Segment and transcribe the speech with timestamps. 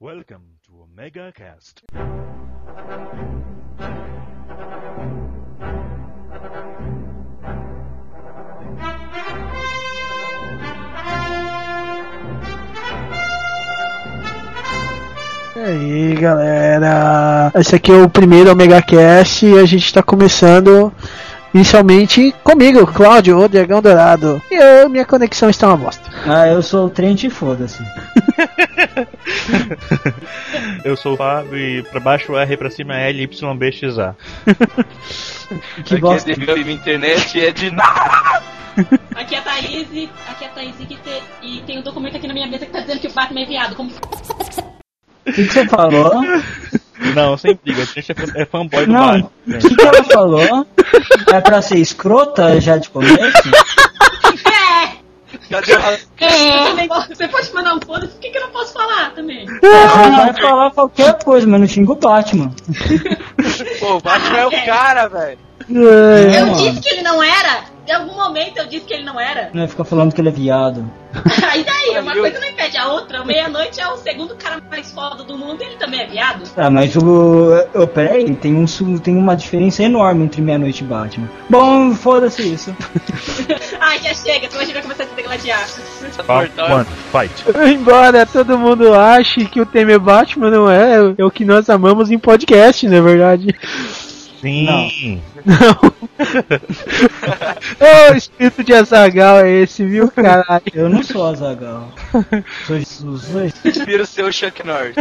[0.00, 1.82] Welcome to Omega Cast.
[15.56, 20.92] E aí galera, esse aqui é o primeiro Omega Cast e a gente tá começando
[21.52, 24.40] inicialmente comigo, Cláudio, o Dragão Dourado.
[24.48, 26.08] E eu, minha conexão está uma bosta.
[26.24, 27.82] Ah, eu sou o Trent e foda-se.
[30.84, 33.98] Eu sou o Fábio e pra baixo R, pra cima é L, Y, B, X,
[33.98, 34.14] A.
[35.84, 36.30] Que Aqui bosta.
[36.30, 38.42] é de minha internet é de nada.
[39.16, 41.82] Aqui é a Thaís, e- aqui é a Thaís e, que te- e tem um
[41.82, 43.74] documento aqui na minha mesa que tá dizendo que o Batman é viado.
[43.74, 43.94] Como O
[45.24, 46.12] que, que você falou?
[47.14, 49.30] Não, sem briga, a gente é fã- é fanboy do Não, Batman.
[49.46, 50.66] o que, que ela falou?
[51.32, 53.16] É pra ser escrota já de começo?
[54.44, 54.67] É!
[55.50, 56.88] Cadê a...
[56.88, 59.46] Posso- Você pode mandar um foda-se, por que, que eu não posso falar também?
[59.46, 62.50] Você vai falar qualquer coisa, mas não xinga o Batman.
[63.80, 65.38] Pô, o Batman é o cara, velho.
[65.70, 66.56] É, Eu mano.
[66.56, 67.64] disse que ele não era!
[67.88, 69.48] Em algum momento eu disse que ele não era.
[69.54, 70.84] Não vai ficar falando que ele é viado.
[71.50, 73.24] Aí daí, uma coisa não impede a outra.
[73.24, 76.42] Meia-noite é o segundo cara mais foda do mundo e ele também é viado.
[76.54, 77.64] Ah, mas o.
[77.74, 78.66] Oh, peraí, tem, um,
[78.98, 81.30] tem uma diferença enorme entre meia-noite e Batman.
[81.48, 82.76] Bom, foda-se isso.
[83.80, 85.66] Ai, já chega, senão a gente vai começar a se degladiar.
[86.70, 87.72] One, fight.
[87.72, 91.70] Embora todo mundo ache que o tema é Batman, não é, é o que nós
[91.70, 93.56] amamos em podcast, na verdade.
[94.40, 94.66] Sim.
[94.66, 94.88] Não.
[98.10, 100.62] Ô, espírito de Azagal é esse, viu, caralho?
[100.72, 101.88] Eu não sou Azagal.
[102.66, 103.24] Sou Jesus.
[104.08, 104.94] Ser o Chuck Norris.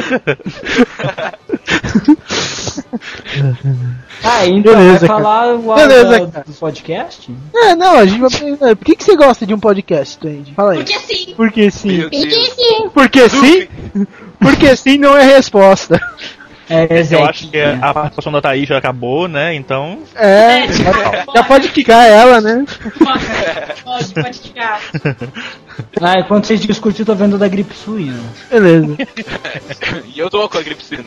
[4.23, 5.21] Ah, então Beleza, vai cara.
[5.23, 6.45] falar o Beleza, da- cara.
[6.47, 7.35] do podcast?
[7.55, 8.75] É, não, a gente vai perguntar.
[8.75, 10.53] Por que, que você gosta de um podcast, Twenty?
[10.53, 10.79] Fala aí.
[10.79, 11.33] Porque assim.
[11.35, 11.97] Porque sim.
[11.97, 12.91] Meu Deus.
[12.93, 13.67] Porque sim?
[14.39, 15.99] Porque sim não é resposta.
[16.69, 19.53] É, Eu acho que a participação da Thaís já acabou, né?
[19.55, 19.99] Então.
[20.15, 21.25] É, É, já, pode.
[21.35, 22.65] já pode quicar ela, né?
[23.83, 24.79] Pode, pode, ficar.
[26.01, 28.19] Ah, enquanto vocês discutem, eu tô vendo da gripe suína.
[28.49, 28.97] Beleza.
[30.13, 31.03] E eu tô com a gripe suína.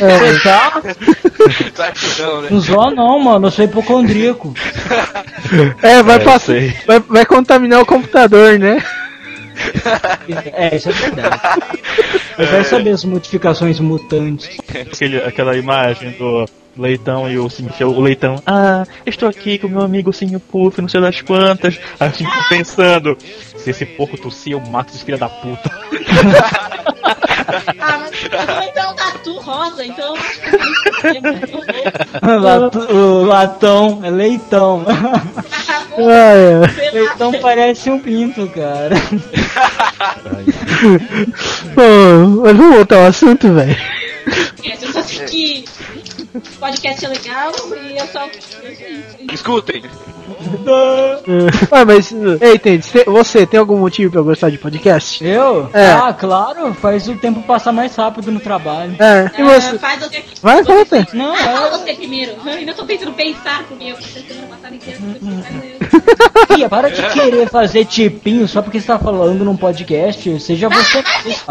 [0.00, 0.82] É, Você tá?
[1.76, 2.48] Tá não, né?
[2.50, 3.46] Não zoa não, mano.
[3.46, 4.52] Eu sou hipocondríaco.
[5.82, 6.56] é, vai É, passar.
[6.86, 8.82] Vai, vai contaminar o computador, né?
[10.52, 11.40] É, isso é verdade.
[12.38, 14.58] Eu quero saber as modificações mutantes.
[14.68, 18.40] Aquele, aquela imagem do Leitão e o Sinfio, o Leitão.
[18.46, 21.78] Ah, estou aqui com meu amigo Sinho Puff, não sei das quantas.
[22.14, 23.16] Fico pensando,
[23.62, 25.70] se esse porco tossir, eu mato esse filho da puta.
[27.80, 30.14] Ah, mas então tatu rosa, então.
[31.02, 32.38] eu não tem.
[32.40, 34.84] Lat- o latão, é leitão.
[35.98, 36.90] Ah, é.
[36.94, 38.94] Leitão parece um pinto, cara.
[41.74, 43.76] Bom, mas vamos voltar ao assunto, velho.
[44.64, 45.64] Eu só sei que
[46.34, 47.52] o podcast é legal
[47.92, 48.28] e eu só.
[49.32, 49.82] Escutem.
[51.70, 55.22] Ah, mas, ei, cê- você tem algum motivo pra gostar de podcast?
[55.24, 55.68] Eu?
[55.74, 55.90] É.
[55.92, 58.94] Ah, claro, faz o tempo passar mais rápido no trabalho.
[58.98, 59.78] É, e Ah, você?
[59.78, 60.24] faz você.
[60.40, 61.06] Vai, fala, você.
[61.12, 61.70] Não, Ah, fala é.
[61.70, 62.32] você primeiro.
[62.44, 63.98] Eu ainda tô tentando pensar comigo.
[66.54, 70.40] Tia, para de querer fazer tipinho só porque você tá falando num podcast.
[70.40, 71.02] Seja você.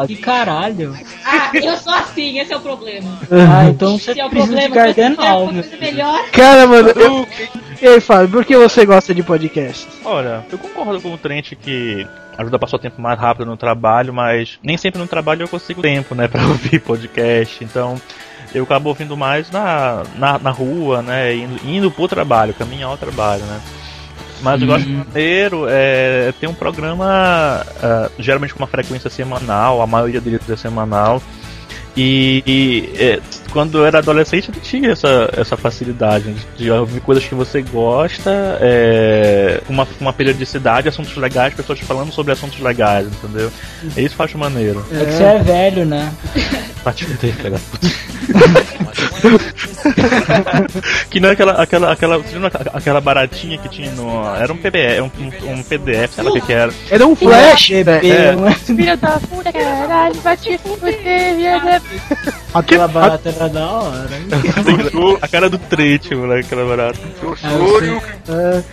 [0.08, 0.98] Que caralho.
[1.26, 3.20] Ah, eu sou assim, esse é o problema.
[3.32, 4.69] Ah, então você Se é o problema,
[5.78, 6.30] melhor.
[6.32, 7.28] Cara, mano, eu...
[7.82, 9.88] E aí, Fábio, por que você gosta de podcast?
[10.04, 12.06] Olha, eu concordo com o Trent que
[12.38, 15.48] ajuda a passar o tempo mais rápido no trabalho, mas nem sempre no trabalho eu
[15.48, 17.64] consigo tempo, né, pra ouvir podcast.
[17.64, 18.00] Então,
[18.54, 22.98] eu acabo ouvindo mais na, na, na rua, né, indo, indo pro trabalho, caminhar ao
[22.98, 23.62] trabalho, né.
[24.42, 29.88] Mas eu gosto maneiro é ter um programa ah, geralmente com uma frequência semanal, a
[29.88, 31.22] maioria deles é semanal.
[32.02, 33.20] E, e, é,
[33.52, 37.62] quando eu era adolescente eu não tinha essa, essa facilidade de, ouvir coisas que você
[37.62, 43.52] gosta, é, uma, uma periodicidade, assuntos legais, pessoas falando sobre assuntos legais, entendeu?
[43.98, 44.86] E isso eu acho maneiro.
[44.94, 46.10] É que você é velho, né?
[46.96, 47.88] Filha da puta.
[51.10, 52.36] que não é aquela, aquela, aquela, você
[52.74, 54.26] aquela baratinha que tinha no.
[54.36, 56.72] Era um PDF, um, um, um PDF, sei lá o que que era.
[56.90, 58.08] Era um flash, velho.
[58.14, 58.54] É.
[58.56, 61.82] Filha da puta, caralho, vai te fuder, filha da
[62.54, 64.10] Aquela barata era da hora.
[64.16, 64.28] hein?
[65.22, 67.00] A cara do trete, moleque, aquela barata.
[67.42, 68.02] Júlio.
[68.28, 68.64] É.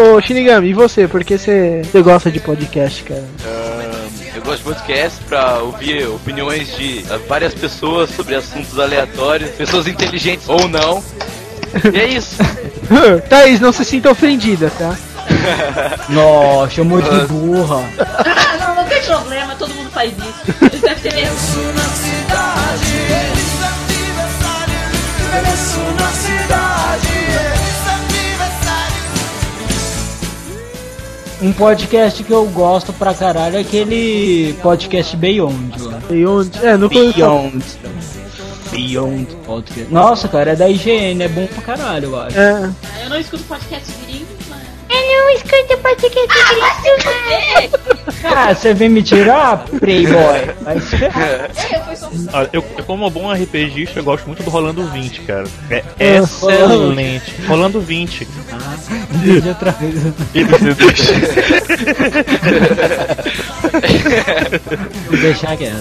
[0.00, 1.06] Ô, Shinigami, e você?
[1.08, 3.24] Por que você você gosta de podcast, cara?
[3.44, 9.88] Eu gosto de podcast pra ouvir opiniões de ah, várias pessoas sobre assuntos aleatórios, pessoas
[9.88, 11.02] inteligentes ou não.
[11.92, 12.36] E é isso.
[13.28, 14.96] Thaís, não se sinta ofendida, tá?
[16.08, 17.84] Nossa, chamou de burra.
[17.98, 20.64] Ah, não, não tem problema, todo mundo faz isso.
[20.64, 21.76] Eles devem ter mesmo.
[31.42, 36.00] Um podcast que eu gosto pra caralho é aquele podcast Beyond lá.
[36.10, 36.64] E onde?
[36.64, 37.14] É, não conheço.
[37.14, 37.64] Beyond.
[38.70, 39.92] Beyond Podcast.
[39.92, 42.38] Nossa, cara, é da IGN, é bom pra caralho, eu acho.
[42.38, 42.70] É,
[43.04, 44.26] Eu não escuto podcast gringo,
[45.08, 46.28] não escuto podcast
[47.28, 47.78] gringo.
[48.24, 50.54] Ah, você vem me tirar, Playboy?
[50.62, 51.50] Mas, É.
[52.32, 55.44] Olha, eu, eu como bom RPGista, eu gosto muito do Rolando 20, cara.
[55.70, 57.34] É É, excelente.
[57.46, 58.26] Rolando 20.
[59.42, 59.94] de outra vez.
[65.06, 65.76] Vou deixar quieto.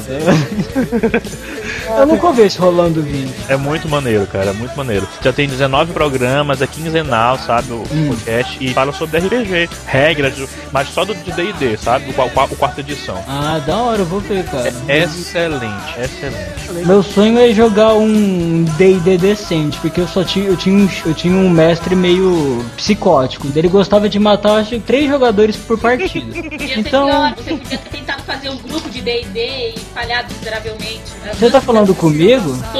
[1.97, 3.33] Eu nunca ouvi esse rolando vídeo.
[3.47, 5.07] É muito maneiro, cara, é muito maneiro.
[5.21, 7.71] Já tem 19 programas, é quinzenal, sabe?
[7.73, 10.33] O podcast e fala sobre RPG, regras,
[10.71, 12.09] mas só do de DD, sabe?
[12.09, 13.17] O, qua- o quarta edição.
[13.27, 14.73] Ah, da hora, eu vou ver, cara.
[14.87, 16.85] Excelente, excelente.
[16.87, 21.13] Meu sonho é jogar um D&D decente, porque eu só tinha, eu tinha um, eu
[21.13, 23.47] tinha um mestre meio psicótico.
[23.55, 26.25] Ele gostava de matar, acho que três jogadores por partida.
[26.77, 29.39] Então, pior, você podia ter tentado fazer um grupo de DD
[29.75, 31.01] e falhado miseravelmente.
[31.23, 31.31] né?
[31.33, 32.56] você tá falando comigo?
[32.72, 32.80] Tô-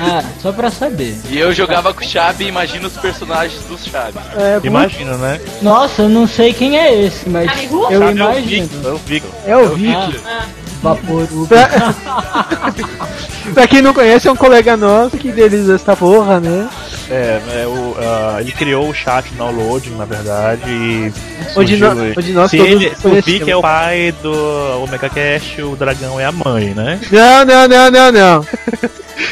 [0.00, 1.16] Ah, só pra saber.
[1.28, 4.18] E eu jogava com o Chabi e imagino os personagens dos Chabi.
[4.36, 5.40] é, Imagina, né?
[5.60, 8.68] Nossa, eu não sei quem é esse, mas eu Sabe, é o imagino.
[9.04, 9.90] Vic, é o Vic.
[9.92, 9.98] é o.
[9.98, 10.46] Ah, Ah,
[10.82, 11.46] Vaporu.
[11.46, 11.94] Pra...
[13.54, 16.68] pra quem não conhece, é um colega nosso que idealiza essa porra, né?
[17.10, 21.12] É, é o, ah, ele criou o chat download, na verdade, e.
[21.56, 23.48] Onde nó- onde nós se todos ele, o Vic conhecemos.
[23.48, 27.00] é o pai do Omega Cash, o dragão é a mãe, né?
[27.10, 28.46] Não, não, não, não, não.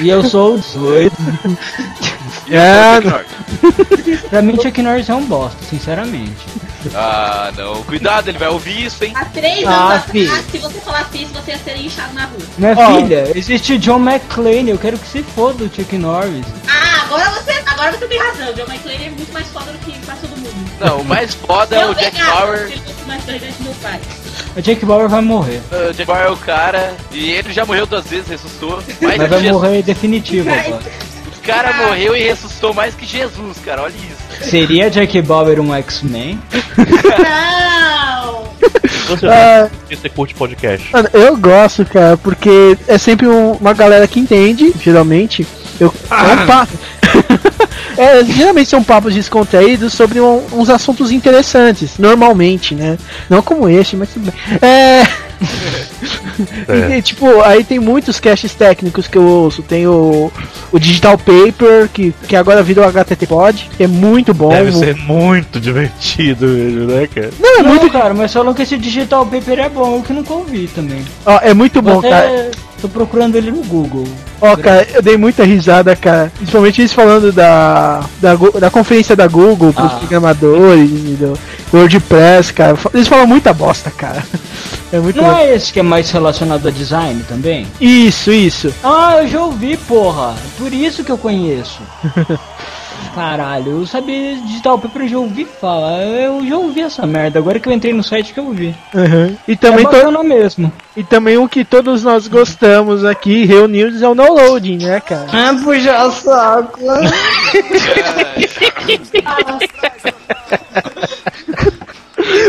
[0.01, 1.15] E eu sou o 18.
[2.51, 3.01] É,
[4.31, 6.31] Pra mim, Chuck Norris é um bosta, sinceramente.
[6.95, 7.83] Ah, não.
[7.83, 9.13] Cuidado, ele vai ouvir isso, hein?
[9.17, 10.25] há três Ah, anos fi.
[10.27, 12.39] atrás, se você falasse isso, você ia ser inchado na rua.
[12.57, 12.97] Minha Ó.
[12.97, 16.47] filha, existe o John McClane, eu quero que se foda o Chuck Norris.
[16.69, 18.51] Ah, agora você, agora você tem razão.
[18.51, 20.71] O John McClane é muito mais foda do que quase todo mundo.
[20.79, 22.73] Não, o mais foda é o Jack Bauer.
[24.57, 25.61] O Jack Bauer vai morrer.
[25.73, 26.95] O Jack Bauer é o cara.
[27.11, 28.81] E ele já morreu duas vezes, ressuscitou.
[29.01, 30.83] Mas vai morrer definitivo agora.
[31.47, 33.83] O cara morreu e ressuscitou mais que Jesus, cara.
[33.83, 34.51] Olha isso.
[34.51, 36.41] Seria Jack Bauer um X-Men?
[36.77, 38.49] Não!
[39.09, 39.71] Você, Ah.
[39.89, 40.93] você curte podcast?
[40.93, 45.47] Mano, eu gosto, cara, porque é sempre um- uma galera que entende, geralmente.
[45.79, 46.73] Eu, é um papo.
[47.99, 52.99] É, geralmente são papos descontraídos sobre um- uns assuntos interessantes, normalmente, né?
[53.31, 54.35] Não como este, mas tudo bem.
[54.61, 55.03] É.
[56.69, 56.99] É.
[56.99, 59.63] E, tipo, aí tem muitos casts técnicos que eu ouço.
[59.63, 60.31] Tem o,
[60.73, 64.49] o Digital Paper, que, que agora virou HTT Pod, que é muito bom.
[64.49, 67.31] Deve ser muito divertido mesmo, né, cara?
[67.39, 70.13] Não, é Não, muito, cara, mas falam que esse Digital Paper é bom, eu que
[70.13, 71.05] nunca ouvi também.
[71.25, 72.51] ó, é muito bom, Até cara.
[72.83, 74.07] tô procurando ele no Google.
[74.41, 76.31] Ó, cara, eu dei muita risada, cara.
[76.37, 79.97] Principalmente eles falando da, da, da conferência da Google pros Ah.
[79.97, 81.39] programadores do
[81.73, 82.77] WordPress, cara.
[82.93, 84.23] Eles falam muita bosta, cara.
[84.93, 85.37] É muito Não bom.
[85.37, 87.67] é esse que é mais relacionado a design também?
[87.81, 88.73] Isso, isso.
[88.85, 90.35] Ah, eu já ouvi, porra.
[90.57, 91.81] Por isso que eu conheço.
[93.15, 96.03] Caralho, eu sabia Digital Paper, eu já ouvi falar.
[96.03, 97.39] Eu já ouvi essa merda.
[97.39, 98.75] Agora que eu entrei no site que eu vi.
[98.95, 99.37] Uhum.
[99.49, 100.71] E, É também to- bacana mesmo.
[100.97, 105.27] e também o que todos nós gostamos aqui, reunidos, é o downloading, né, cara?
[105.33, 106.79] Ah, puxa saco.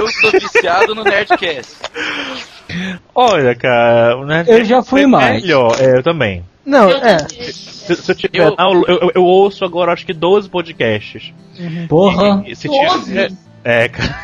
[0.07, 1.73] Eu sou viciado no Nerdcast.
[3.15, 5.41] Olha, cara, o Nerd Eu já fui é mais.
[5.41, 6.43] Melhor, é, eu também.
[6.65, 7.17] Não, Eu é.
[7.29, 8.39] Se, se eu tiver.
[8.47, 11.33] Eu- Ah, eu, eu- eu ouço agora acho que 12 podcasts.
[11.87, 12.43] Porra.
[12.45, 13.05] E se Doze?
[13.05, 13.31] tiver.
[13.63, 14.19] É, cara.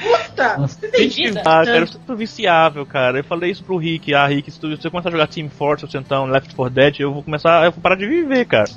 [0.00, 0.56] Puta!
[0.62, 1.40] Você tem vida?
[1.44, 3.18] ah, cara, eu sou viciável, cara.
[3.18, 4.14] Eu falei isso pro Rick.
[4.14, 6.72] Ah, Rick, se tu, se eu começar a jogar Team Fortress ou então Left 4
[6.74, 7.64] Dead, eu vou começar.
[7.64, 8.70] Eu vou parar de viver, cara.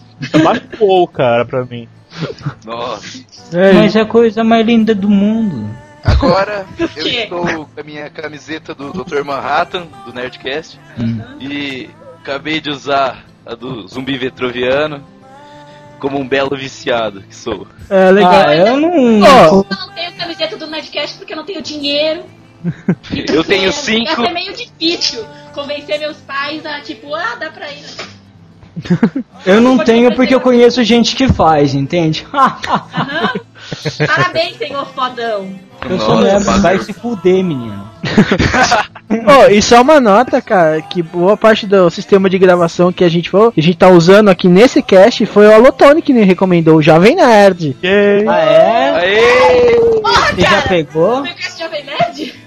[0.43, 1.87] Baixou, cara, pra mim.
[2.65, 3.23] Nossa.
[3.53, 5.69] é Mas é a coisa mais linda do mundo.
[6.03, 6.65] Agora
[6.95, 9.23] eu estou com a minha camiseta do Dr.
[9.23, 10.79] Manhattan, do Nerdcast.
[10.99, 11.21] Hum.
[11.39, 11.89] E
[12.21, 15.03] acabei de usar a do zumbi vetroviano
[15.99, 17.67] como um belo viciado que sou.
[17.89, 18.31] é legal.
[18.33, 18.89] Ah, eu não.
[18.89, 22.23] Eu não tenho camiseta do Nerdcast porque eu não tenho dinheiro.
[23.33, 24.23] Eu tenho É, cinco.
[24.23, 27.81] É meio difícil convencer meus pais a, tipo, ah, dá pra ir.
[27.81, 29.23] né?
[29.47, 32.23] Eu não tenho porque eu conheço gente que faz, entende?
[34.07, 35.59] Parabéns, senhor fodão.
[35.89, 37.89] Eu sou mesmo, vai se fuder, menino.
[39.27, 43.09] Ó, e só uma nota, cara, que boa parte do sistema de gravação que a
[43.09, 46.23] gente falou, que a gente tá usando aqui nesse cast foi o Alotone que me
[46.23, 47.75] recomendou, o Jovem Nerd.
[47.83, 48.27] Yay!
[48.27, 48.91] Ah, é?
[48.95, 49.75] Aê!
[49.75, 50.61] Porra, Você já cara!
[50.69, 51.17] pegou?
[51.17, 52.41] O Nerdcast Jovem Nerd?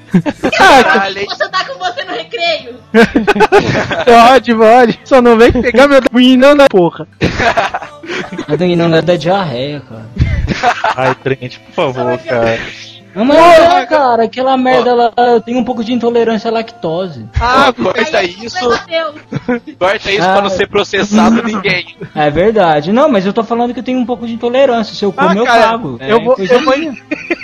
[0.56, 1.26] Caralho, hein?
[1.26, 2.74] Posso andar com você no recreio?
[4.04, 5.00] Pode, pode.
[5.04, 7.08] Só não vem pegar meu Windows na porra.
[8.48, 10.06] Eu tenho não da diarreia, cara.
[10.96, 12.58] Ai, Trent, por favor, cara.
[13.14, 17.26] Não, mas é, cara, aquela merda lá, eu tenho um pouco de intolerância à lactose.
[17.40, 18.56] Ah, corta Aí, isso.
[19.78, 20.32] Corta isso Ah.
[20.32, 21.96] pra não ser processado ninguém.
[22.14, 22.92] É verdade.
[22.92, 24.94] Não, mas eu tô falando que eu tenho um pouco de intolerância.
[24.94, 25.98] Se eu Ah, comer, eu cara, pago.
[26.00, 26.74] eu É vou- eu vou-.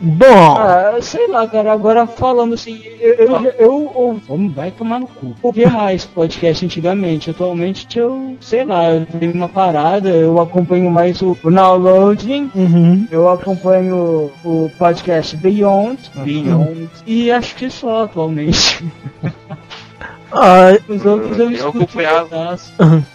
[0.00, 3.28] Bom, Ah, sei lá, cara, agora falando assim, eu, eu,
[3.58, 5.26] eu, eu- vamos, vai tomar no cu.
[5.26, 10.90] Eu ouvia mais podcast antigamente, atualmente eu, sei lá, eu tenho uma parada, eu acompanho
[10.90, 13.06] mais o, o Downloading, uhum.
[13.10, 14.91] eu acompanho o podcast
[15.36, 18.84] Beyond, Beyond, e acho que só atualmente.
[20.34, 22.56] Ah, Os outros eu Eu acompanhava.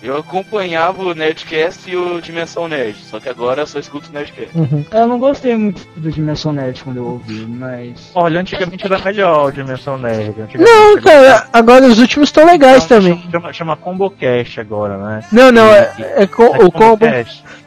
[0.02, 4.14] Eu acompanhava o Nerdcast e o Dimensão Nerd, só que agora eu só escuto o
[4.14, 4.52] Nerdcast.
[4.92, 8.12] Eu não gostei muito do Dimensão Nerd quando eu ouvi, mas...
[8.14, 10.34] Olha, antigamente era melhor o Dimensão Nerd.
[10.58, 13.24] Não, cara, agora os últimos estão legais Chama- também.
[13.32, 15.24] Chama, chama ComboCast agora, né?
[15.32, 17.06] Não, não, é, é com, o combo.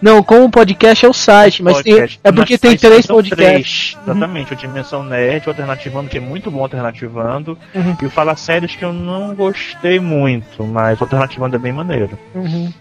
[0.01, 3.93] Não, como podcast é o site, mas tem, é porque Mas tem três podcasts.
[3.95, 3.99] três.
[4.03, 7.97] Exatamente, o Dimensão Nerd, o Alternativando, que é muito bom Alternativando, Uhum.
[8.01, 12.19] e o Fala Sérios que eu não gostei muito, mas o Alternativando é bem maneiro.
[12.35, 12.73] Uhum.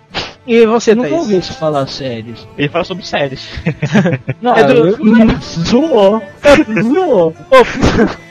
[0.47, 1.21] E você, Eu nunca Thaís?
[1.21, 2.33] ouvi isso falar sério.
[2.57, 3.47] Ele fala sobre séries.
[4.41, 4.97] Não, É do- eu-
[5.41, 6.23] zoou.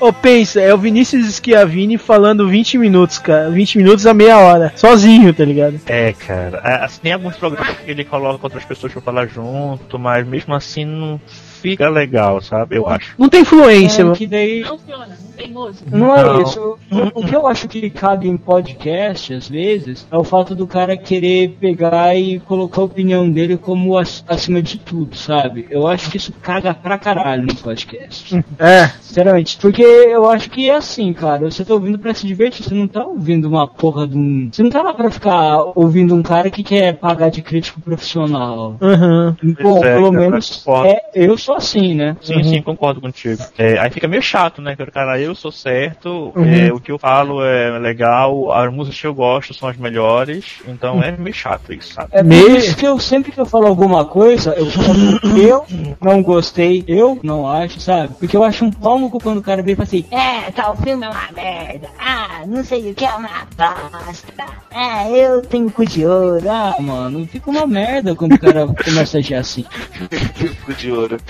[0.01, 3.51] Ô, ô, pensa, é o Vinícius Schiavini falando 20 minutos, cara.
[3.51, 4.73] 20 minutos a meia hora.
[4.77, 5.81] Sozinho, tá ligado?
[5.87, 6.61] É, cara.
[6.65, 10.55] É, Assim, tem alguns programas que ele coloca outras pessoas pra falar junto, mas mesmo
[10.55, 11.21] assim não
[11.61, 12.77] fica legal, sabe?
[12.77, 13.15] Eu acho.
[13.19, 14.17] Não tem influência, É, mano.
[14.17, 15.97] que daí Não funciona, não tem música.
[15.97, 16.79] Não é isso.
[17.15, 20.97] O, que eu acho que cabe em podcast, às vezes, é o fato do cara
[20.97, 25.67] querer pegar e colocar a opinião dele como ac- acima de tudo, sabe?
[25.69, 27.98] Eu acho que isso caga pra caralho no podcast.
[28.59, 28.89] É.
[29.01, 29.59] Sinceramente.
[29.61, 31.51] Porque eu acho que é assim, cara.
[31.51, 34.49] Você tá ouvindo pra se divertir, você não tá ouvindo uma porra de um.
[34.51, 38.77] Você não tá lá pra ficar ouvindo um cara que quer pagar de crítico profissional.
[38.81, 39.37] Uhum.
[39.61, 42.17] Bom, é, pelo menos é, eu sou assim, né?
[42.21, 43.43] Sim, sim, concordo contigo.
[43.57, 44.77] É, aí fica meio chato, né?
[44.77, 46.45] Que o cara, eu sou certo, Uhum.
[46.45, 50.61] é, o que eu falo é legal, as músicas que eu gosto são as melhores,
[50.67, 52.11] então é meio chato isso, sabe?
[52.13, 52.23] É
[52.57, 55.65] isso que eu sempre que eu falo alguma coisa, eu falo eu
[56.01, 58.13] não gostei, eu não acho, sabe?
[58.19, 60.51] Porque eu acho um pau no cu quando o cara vem e fala assim, É,
[60.51, 61.89] tal filme é uma merda.
[61.99, 64.45] Ah, não sei o que é uma bosta.
[64.71, 66.45] Ah, eu tenho cu de ouro.
[66.51, 69.65] ah, mano, fica uma merda quando o cara começa a agir assim.
[70.37, 71.17] Fico de ouro.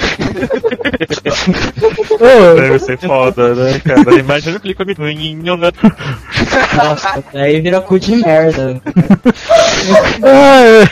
[2.56, 4.18] Deve ser foda, né, cara?
[4.18, 5.70] Imagina o clipe menino, né?
[6.76, 8.82] Nossa, aí vira cu de merda.
[10.24, 10.84] ah,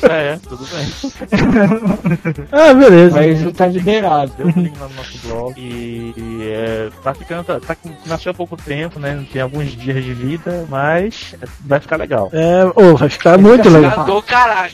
[0.11, 2.45] É, tudo bem.
[2.51, 3.15] Ah, beleza.
[3.17, 4.31] Mas tá liberado.
[4.37, 8.31] Deu um link lá no nosso blog e, e, é, tá ficando, tá, tá, nasceu
[8.31, 9.15] há pouco tempo, né?
[9.15, 12.29] Não tem alguns dias de vida, mas vai ficar legal.
[12.33, 14.05] É, ô, vai ficar muito ficar legal.
[14.05, 14.73] Do caralho.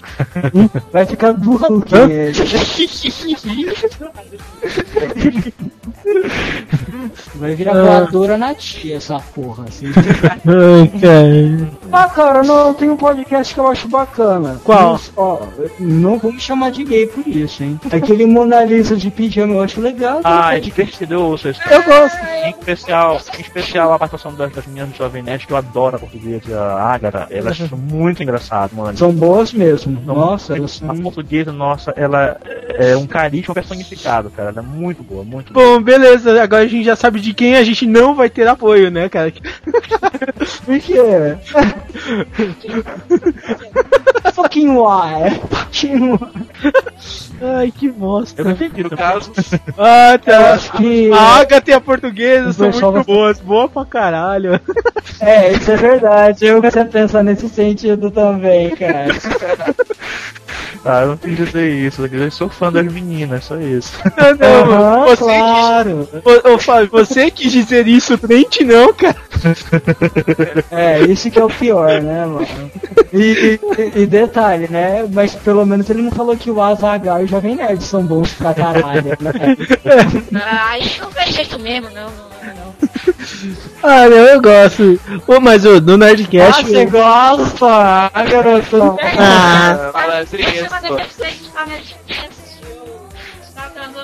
[0.92, 1.84] Vai ficar burro.
[7.36, 7.84] Vai virar Ah.
[7.84, 9.88] voadora na tia essa porra, assim.
[9.88, 11.70] Ai, cara.
[11.92, 14.60] Ah, cara, não, tem um podcast que eu acho bacana.
[14.64, 14.94] Qual?
[14.94, 15.42] Mas, ó,
[15.80, 17.80] não vou me chamar de gay por isso, hein?
[17.92, 20.22] Aquele Mona Lisa de pijama eu acho legal.
[20.24, 21.62] Ah, é divertido, eu ouço isso.
[21.70, 22.18] Eu gosto.
[22.46, 25.96] Em especial, em especial a participação das, das meninas do Jovem Nerd, que eu adoro
[25.98, 28.98] a portuguesa, a Ágata, elas são muito engraçadas, mano.
[28.98, 30.00] São boas mesmo.
[30.06, 30.98] Nossa, elas a são...
[30.98, 34.50] portuguesa, nossa, ela é, é um carisma personificado, cara.
[34.50, 35.78] Ela é muito boa, muito boa.
[35.78, 36.42] Bom, beleza.
[36.42, 39.32] Agora a gente já sabe de quem a gente não vai ter apoio, né, cara?
[40.66, 40.98] Por quê?
[44.34, 45.40] Fucking why?
[45.50, 46.20] Fucking why?
[47.42, 48.42] Ai, que bosta.
[48.42, 49.32] Eu não entendi No no caso,
[49.78, 50.54] Ah, Eu tá.
[50.54, 51.12] acho que.
[51.12, 53.40] A Agatha e a portuguesa são muito boas.
[53.40, 54.60] Boa pra caralho.
[55.20, 56.46] É, isso é verdade.
[56.46, 59.08] Eu comecei a pensar nesse sentido também, cara.
[60.86, 62.06] Ah, eu não quis dizer isso.
[62.06, 63.94] Eu sou fã das meninas, só isso.
[64.18, 66.10] Não, não, Aham, você, claro.
[66.12, 69.16] quis, ô, ô, Fábio, você quis dizer isso, o Trent não, cara.
[70.72, 72.48] É, isso que é o pior, né, mano?
[73.14, 75.06] E, e- e detalhe, né?
[75.12, 78.32] Mas pelo menos ele não falou que o Azaghal e o Jovem Nerd são bons
[78.34, 79.32] pra caralho, né?
[80.44, 82.76] Ai, não faz jeito mesmo, não, não, não.
[83.84, 85.00] Ah, não, eu gosto.
[85.28, 86.64] Ô, mas no Ah, Nerdcast.
[86.66, 87.66] você gosta?
[88.14, 88.98] Ah, garotão.
[89.20, 91.96] Ah, fala assim, Deixa eu isso.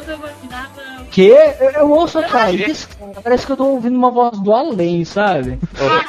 [0.03, 0.73] Fazer deficiente pra minha Tá
[1.22, 1.70] atrasando, eu?
[1.70, 2.51] Eu, ouço, cara.
[2.51, 5.60] isso, cara, Parece que eu tô ouvindo uma voz do além, sabe?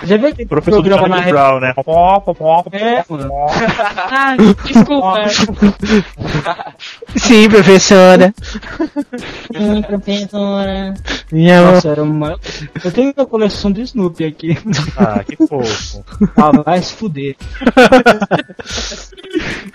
[0.05, 1.75] Já viu aquele Professor do programa na Brown, né?
[2.73, 3.31] É, mano.
[3.97, 5.29] Ah, desculpa.
[7.17, 8.35] sim, professora.
[9.57, 10.95] Sim, professora.
[11.31, 11.73] Minha.
[11.73, 12.39] Nossa, era uma...
[12.85, 14.59] Eu tenho uma coleção de Snoopy aqui.
[14.97, 16.05] Ah, que fofo.
[16.37, 17.37] Ah, vai se fuder.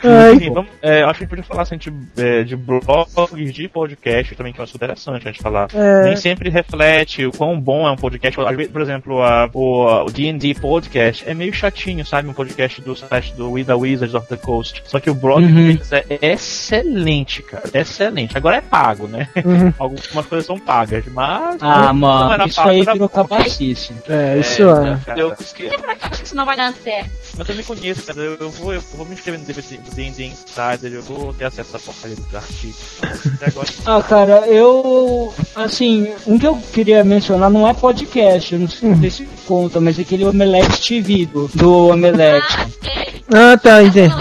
[0.03, 3.53] Ai, Enfim, vamos, é, acho que a gente podia falar assim, de, é, de blogs,
[3.53, 5.67] de podcast também, que eu acho interessante a gente falar.
[5.73, 6.03] É.
[6.05, 8.37] Nem sempre reflete o quão bom é um podcast.
[8.71, 12.29] Por exemplo, a, o, D&D Podcast é meio chatinho, sabe?
[12.29, 14.83] Um podcast do site do We The Wizards of the Coast.
[14.85, 15.53] Só que o blog Uhum.
[15.55, 17.63] deles é excelente, cara.
[17.73, 18.37] Excelente.
[18.37, 19.27] Agora é pago, né?
[19.43, 19.73] Uhum.
[19.79, 21.57] Algumas coisas são pagas, mas...
[21.61, 23.07] Ah, não mano, isso pago, aí virou bom.
[23.09, 23.93] cabacice.
[24.07, 24.99] É, isso é.
[25.39, 27.09] Acho que isso não vai dar certo.
[27.37, 28.19] Mas eu me conheço, cara.
[28.19, 31.79] Eu, eu vou, eu vou me inscrever no D&D Insider, eu vou ter acesso a
[31.79, 32.99] porcaria dos artigos.
[33.35, 33.67] Até agora...
[33.85, 35.08] Ah, cara, eu.
[35.55, 39.97] Assim, um que eu queria mencionar não é podcast, eu não sei se conta, mas
[39.99, 42.47] é aquele Omelete TV do, do Omelete.
[42.57, 43.23] Ah, sei.
[43.31, 44.13] Ah, tá, entendi.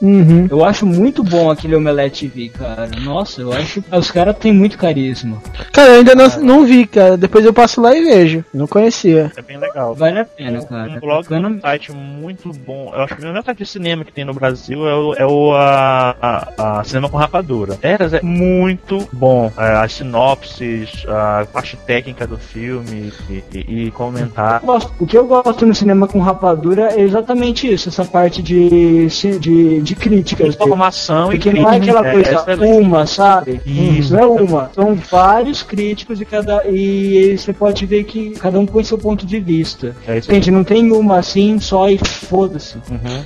[0.00, 0.46] Uhum.
[0.50, 2.88] Eu acho muito bom aquele Omelete TV, cara.
[3.00, 5.42] Nossa, eu acho que os caras têm muito carisma.
[5.72, 7.16] Cara, eu ainda não, não vi, cara.
[7.16, 8.44] Depois eu passo lá e vejo.
[8.54, 9.32] Não conhecia.
[9.36, 9.94] É bem legal.
[9.94, 10.90] Vale a pena, cara.
[10.90, 12.92] Um blog, Bacana- um site muito bom.
[12.94, 15.26] Eu acho que o melhor site de cinema que tem no Brasil é o, é
[15.26, 17.76] o a, a- a Cinema com Rapadura.
[17.82, 19.52] Eras é muito bom.
[19.58, 24.60] É, as sinopses, a parte técnica do filme e, e- e comentar.
[24.62, 28.42] Eu gosto- O que eu gosto no cinema com rapadura é exatamente isso, essa parte
[28.42, 29.06] de,
[29.38, 30.54] de, de críticas.
[30.54, 32.78] Informação e Porque não é aquela coisa excelente.
[32.84, 33.60] uma, sabe?
[33.64, 34.12] Isso.
[34.14, 34.70] Não é uma.
[34.74, 36.62] São vários críticos e cada.
[36.68, 39.96] E você pode ver que cada um põe seu ponto de vista.
[40.06, 40.30] É isso.
[40.30, 42.76] Gente, não tem uma assim só e foda-se.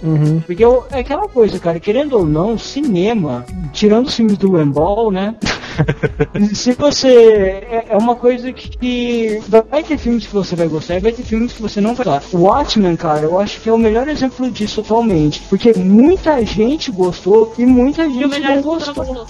[0.03, 0.15] Uhum.
[0.15, 0.41] Uhum.
[0.47, 5.11] Porque eu- é aquela coisa, cara, querendo ou não, cinema, tirando os filmes do Rambol,
[5.11, 5.35] né?
[6.55, 7.63] se você.
[7.71, 9.41] É é uma coisa que.
[9.71, 12.07] Vai ter filmes que você vai gostar e vai ter filmes que você não vai
[12.07, 12.37] gostar.
[12.37, 15.43] O Watchmen, cara, eu acho que é o melhor exemplo disso atualmente.
[15.51, 18.95] Porque muita gente gostou e muita gente não não gostou.
[18.95, 19.27] gostou.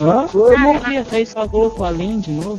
[0.00, 0.26] Hã?
[0.32, 2.58] Eu morri até isso falou com a Além de novo.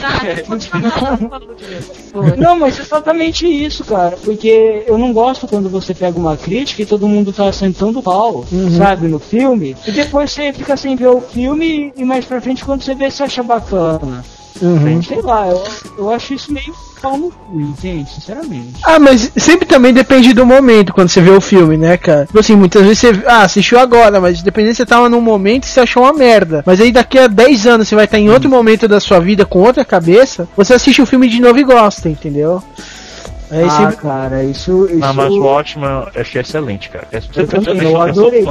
[0.00, 0.20] Tá.
[2.36, 4.16] Não, mas é exatamente isso, cara.
[4.22, 8.44] Porque eu não gosto quando você pega uma crítica e todo mundo tá sentando pau,
[8.76, 9.76] sabe, no filme.
[9.86, 13.10] E depois você fica sem ver o filme e mais pra frente quando você vê,
[13.10, 14.24] você acha bacana.
[14.60, 15.02] Uhum.
[15.02, 15.62] Sei lá, eu,
[15.96, 18.10] eu acho isso meio pau no cu, entende?
[18.12, 18.80] Sinceramente.
[18.82, 22.26] Ah, mas sempre também depende do momento quando você vê o filme, né, cara?
[22.26, 25.68] Tipo assim, muitas vezes você ah, assistiu agora, mas dependendo você tava num momento e
[25.68, 26.62] você achou uma merda.
[26.66, 29.46] Mas aí daqui a 10 anos você vai estar em outro momento da sua vida
[29.46, 32.62] com outra cabeça, você assiste o filme de novo e gosta, entendeu?
[33.50, 33.96] Aí ah, sempre.
[33.96, 34.86] cara, isso.
[34.86, 35.04] isso...
[35.04, 37.08] Ah, mas o Watchmen eu achei excelente, cara.
[37.12, 38.44] É, Eu também, eu adorei.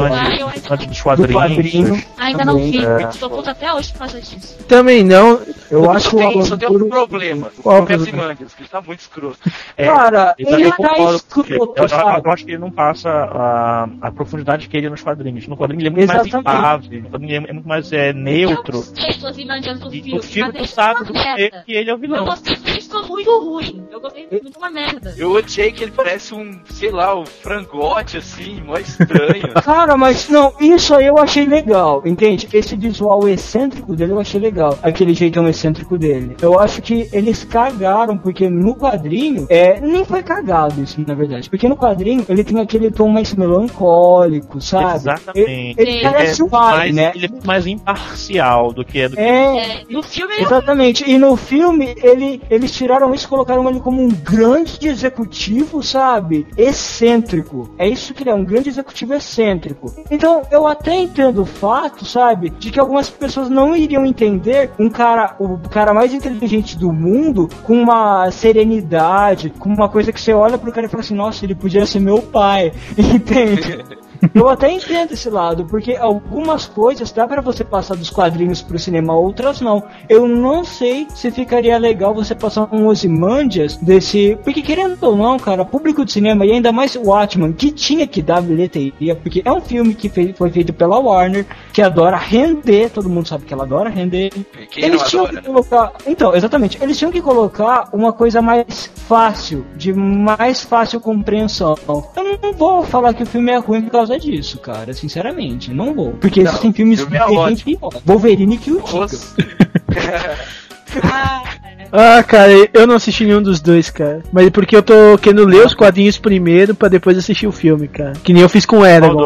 [0.70, 1.34] Antes dos do quadrinhos.
[1.34, 2.04] quadrinho.
[2.18, 3.10] Ainda não vi, É.
[3.10, 4.58] estou puto até hoje por causa disso.
[4.68, 5.40] Também não.
[5.72, 7.52] Eu acho que o Tem, só tem um problema.
[7.62, 8.24] Qual Com as problema?
[8.24, 9.38] imagens, que está muito escroto.
[9.78, 11.86] É, Cara, eu ele também tá escroto, eu, eu-
[12.26, 15.48] eu acho que ele não passa a, a profundidade que ele é nos quadrinhos.
[15.48, 16.60] No quadrinho ele é muito mais Exatamente.
[16.62, 18.78] suave, no quadrinho ele é muito mais é, neutro.
[18.78, 21.04] Eu sei suas imagens do E filme, no filme mas tu sabe é
[21.50, 22.26] do que ele é o Eu vilão.
[22.26, 23.84] gostei disso, ficou muito ruim.
[23.92, 24.89] Eu gostei muito de uma merda.
[25.18, 29.54] Eu odiei que ele parece um, sei lá, um frangote assim, mó estranho.
[29.64, 32.48] Cara, mas não, isso aí eu achei legal, entende?
[32.54, 34.78] Esse visual excêntrico dele eu achei legal.
[34.82, 36.36] Aquele jeitão excêntrico dele.
[36.42, 41.50] Eu acho que eles cagaram, porque no quadrinho, é, nem foi cagado isso, na verdade.
[41.50, 44.96] Porque no quadrinho ele tem aquele tom mais melancólico, sabe?
[44.96, 45.80] Exatamente.
[45.80, 46.02] Ele, ele Sim.
[46.04, 47.12] parece é um pai, mais, né?
[47.16, 51.10] Ele é mais imparcial do que é do que É, É, no filme ele Exatamente,
[51.10, 56.48] e no filme ele, eles tiraram isso e colocaram ele como um grande executivo, sabe?
[56.58, 57.74] Excêntrico.
[57.78, 59.94] É isso que ele é, um grande executivo excêntrico.
[60.10, 64.90] Então eu até entendo o fato, sabe, de que algumas pessoas não iriam entender um
[64.90, 70.34] cara, o cara mais inteligente do mundo, com uma serenidade, com uma coisa que você
[70.34, 73.84] olha pro cara e fala assim, nossa, ele podia ser meu pai, entende?
[74.36, 78.78] Eu até entendo esse lado, porque algumas coisas dá pra você passar dos quadrinhos pro
[78.78, 79.84] cinema, outras não.
[80.10, 84.38] Eu não sei se ficaria legal você passar um Ozymandias desse.
[84.44, 88.06] Porque querendo ou não, cara, público de cinema e ainda mais o Watchman, que tinha
[88.06, 92.18] que dar bilheteria, porque é um filme que fei- foi feito pela Warner, que adora
[92.18, 94.30] render, todo mundo sabe que ela adora render.
[94.72, 95.42] Quem Eles tinham adora?
[95.42, 95.94] que colocar.
[96.06, 96.78] Então, exatamente.
[96.82, 101.76] Eles tinham que colocar uma coisa mais fácil, de mais fácil compreensão.
[102.16, 104.94] Eu não vou falar que o filme é ruim por causa disso, cara.
[104.94, 106.14] Sinceramente, não vou.
[106.14, 108.80] Porque Não, existem filmes o que é tem gente que Wolverine que o.
[108.80, 109.36] Nossa.
[111.04, 111.44] Ah,
[111.92, 114.22] Ah, cara, eu não assisti nenhum dos dois, cara.
[114.32, 117.88] Mas é porque eu tô querendo ler os quadrinhos primeiro pra depois assistir o filme,
[117.88, 118.14] cara.
[118.24, 119.26] Que nem eu fiz com o Qual Eragon.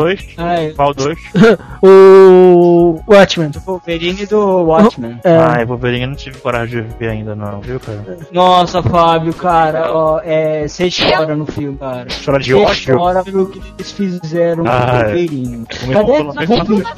[0.76, 1.18] Qual dois?
[1.84, 3.50] o Watchmen.
[3.50, 5.20] do Wolverine do Watchmen.
[5.24, 8.18] É, Ai, Wolverine eu não tive coragem de ver ainda não, viu, cara?
[8.32, 12.08] Nossa, Fábio, cara, ó, é, você chora no filme, cara.
[12.24, 12.98] Chora de Você ódio.
[12.98, 15.04] chora pelo que eles fizeram com o Ah, é.
[15.04, 15.66] Wolverine.
[15.80, 16.12] Como Cadê?
[16.14, 16.36] tem uma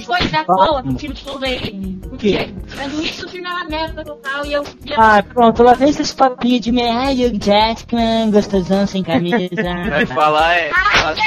[0.06, 2.01] coisa boa no filme de Wolverine.
[2.12, 2.49] O quê?
[2.75, 4.63] Mas do é uma merda total e eu.
[4.63, 6.82] eu Ah, pronto, lá vem esses papinhos de me.
[6.82, 9.38] Ai, o Jackman, gostosão sem camisa.
[9.89, 10.72] Vai falar é.
[10.74, 11.26] Ah, é.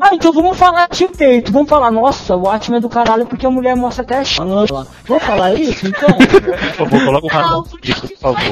[0.00, 1.50] Ah, então vamos falar de peito.
[1.50, 4.66] Vamos falar, nossa, o Watchmen é do caralho porque a mulher mostra até a chama.
[5.06, 6.08] Vamos falar isso, então?
[6.76, 7.80] Por favor, coloca o Não, Ramon, por
[8.18, 8.44] favor.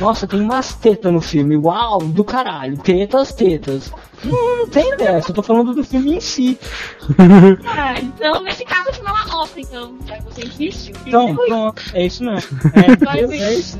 [0.00, 1.56] Nossa, tem umas tetas no filme.
[1.56, 2.78] Uau, do caralho.
[2.78, 3.92] Tetas, tetas.
[4.24, 6.58] Não, não tem dessa, eu tô falando do filme em si.
[7.66, 9.94] Ah, então nesse caso o filme é uma roça, então.
[10.06, 12.58] Já você insiste, o filme Então, é pronto, é isso mesmo.
[12.74, 13.78] É, é, é isso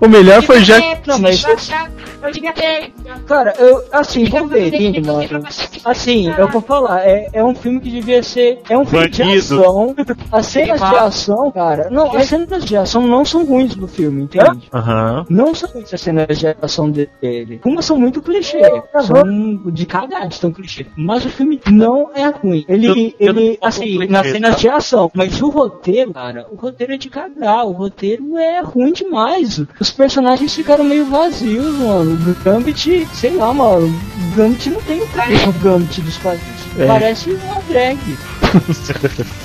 [0.00, 0.78] o melhor foi já.
[0.82, 1.90] É, Não, mas- eu achava-
[2.22, 2.92] Eu devia ter.
[3.26, 5.44] Cara, eu, assim, Wolverine, mano.
[5.84, 8.60] Assim, eu vou falar, é, é um filme que devia ser.
[8.68, 9.60] É um filme de Bandido.
[9.60, 9.94] ação.
[10.32, 11.88] As cenas de ação, cara.
[11.90, 14.68] Não, as cenas de ação não são ruins do filme, entende?
[14.72, 15.26] Aham.
[15.28, 17.60] Não são ruins as cenas de ação dele.
[17.64, 18.60] Umas são muito clichê.
[19.02, 19.23] São
[19.72, 20.86] de cagar de tão clichê.
[20.96, 22.64] Mas o filme não é ruim.
[22.68, 24.60] Ele, Eu- eu ele sou assim, nas cenas tá?
[24.60, 25.10] de ação.
[25.14, 27.66] Mas o roteiro, cara, o roteiro é de cagar.
[27.66, 29.62] O roteiro é ruim demais.
[29.80, 32.12] Os personagens ficaram meio vazios, mano.
[32.30, 33.86] O Gambit, sei lá, mano.
[33.86, 36.54] O Gambit não tem o cara o Gambit dos quadrinhos.
[36.78, 36.86] É.
[36.86, 37.98] Parece uma drag.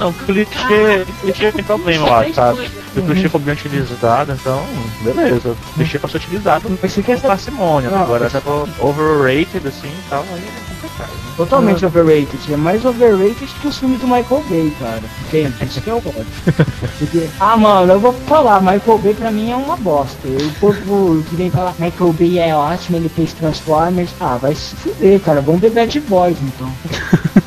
[0.00, 2.70] Não, clichê, clichê tem problema, acho, sabe?
[2.92, 4.64] Se o clichê for bem utilizado, então,
[5.04, 5.50] beleza.
[5.50, 7.90] O clichê ser utilizado Mas você quer parcimônia.
[7.90, 11.10] Agora, se for overrated, assim e tal, aí é complicado.
[11.10, 11.32] né?
[11.36, 12.52] Totalmente overrated.
[12.52, 15.02] É mais overrated que os filmes do Michael Bay, cara.
[15.28, 15.54] Entende?
[15.64, 16.26] Isso que eu gosto.
[16.98, 20.26] Porque, ah, mano, eu vou falar, Michael Bay pra mim é uma bosta.
[20.26, 24.10] O povo que vem falar Michael Bay é ótimo, ele fez Transformers.
[24.18, 25.40] Ah, vai se fuder, cara.
[25.40, 26.72] Vamos ver Bad Boys, então.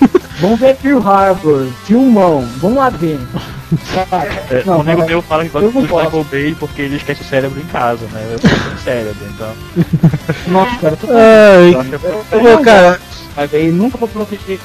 [0.39, 2.47] Vamos ver Pearl Harbor, filmão.
[2.57, 3.19] Vamos lá ver.
[4.49, 5.81] É, não, um amigo meu fala que gosta do.
[5.81, 8.27] Michael Bay porque ele esquece o cérebro em casa, né?
[8.31, 9.53] Eu tenho um cérebro, então.
[10.47, 12.99] Nossa, cara, eu tô Ai, Eu acho que é eu Ô, cara,
[13.35, 14.59] Mas aí nunca vou proteger.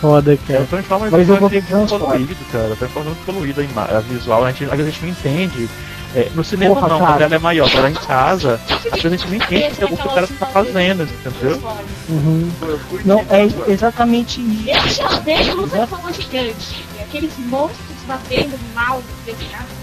[0.00, 0.62] foda, É, cara.
[0.62, 2.76] o Transformers Mas eu vou é poluído, cara.
[2.76, 5.68] Transformers é poluído a, a visual, a gente, a gente não entende.
[6.14, 7.10] É, no cinema Porra, não, cara.
[7.12, 9.94] mas ela é maior, ela em casa, às vezes a gente não entende o que
[9.94, 11.62] o cara tá fazendo, entendeu?
[12.08, 12.50] Uhum.
[13.04, 15.02] Não, é exatamente isso.
[15.02, 16.84] Eu já gigante.
[17.00, 19.81] Aqueles monstros batendo mal, desenhados mal.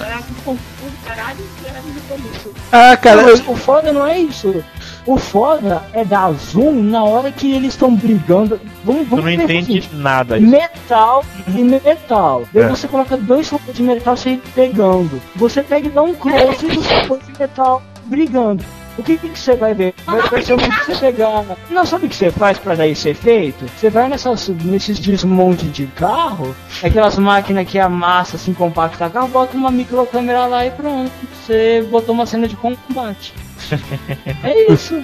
[0.00, 2.54] Era muito confuso, caralho, era muito bonito.
[2.72, 4.64] Ah, cara, eu- o foda não é isso.
[5.06, 8.60] O foda é dar zoom na hora que eles estão brigando.
[8.84, 10.38] Vamos, Tu vamos não ver entende assim, nada.
[10.40, 12.44] Metal e metal.
[12.52, 12.68] Daí É.
[12.68, 15.20] você coloca dois robôs de metal se pegando.
[15.36, 18.64] Você pega e dá um close dos robôs de metal brigando.
[19.00, 19.94] O que, que você vai ver?
[20.04, 21.42] Vai parecer um que você pegar.
[21.70, 23.64] Não sabe o que você faz pra dar esse efeito?
[23.78, 29.56] Você vai nessas, nesses desmontes de carro, aquelas máquinas que amassa assim, compacta carro, bota
[29.56, 31.10] uma microcâmera lá e pronto.
[31.46, 33.32] Você botou uma cena de combate.
[34.44, 35.02] É isso.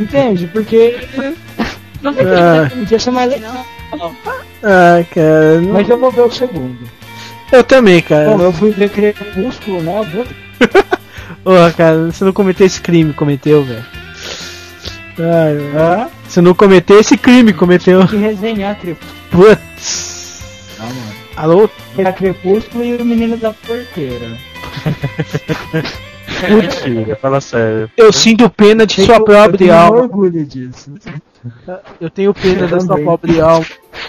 [0.00, 0.46] Entende?
[0.46, 0.96] Porque.
[2.04, 2.68] Ah.
[2.70, 3.64] Podia ser mais legal.
[4.62, 6.78] ah, cara, não- Mas eu vou ver o segundo.
[7.52, 8.30] eu também, cara.
[8.30, 9.98] Bom, eu fui ver Crepúsculo, né?
[9.98, 10.26] Eu vou-
[11.46, 13.84] Porra, cara, você não cometeu esse crime, cometeu, velho.
[15.78, 18.04] Ah, se não cometer esse crime, cometeu.
[18.08, 19.14] Que resenhar Crepúsculo.
[19.30, 20.42] Putz.
[20.80, 21.14] Ah, mano.
[21.36, 21.70] Alô?
[21.96, 24.26] Era Crepúsculo e o menino da porteira.
[26.50, 27.88] Mentira, fala sério.
[27.96, 30.00] Eu sinto pena de sua Eu própria tenho alma.
[30.00, 30.94] orgulho disso.
[32.00, 33.04] Eu tenho pena da sua também.
[33.04, 33.64] pobre alma.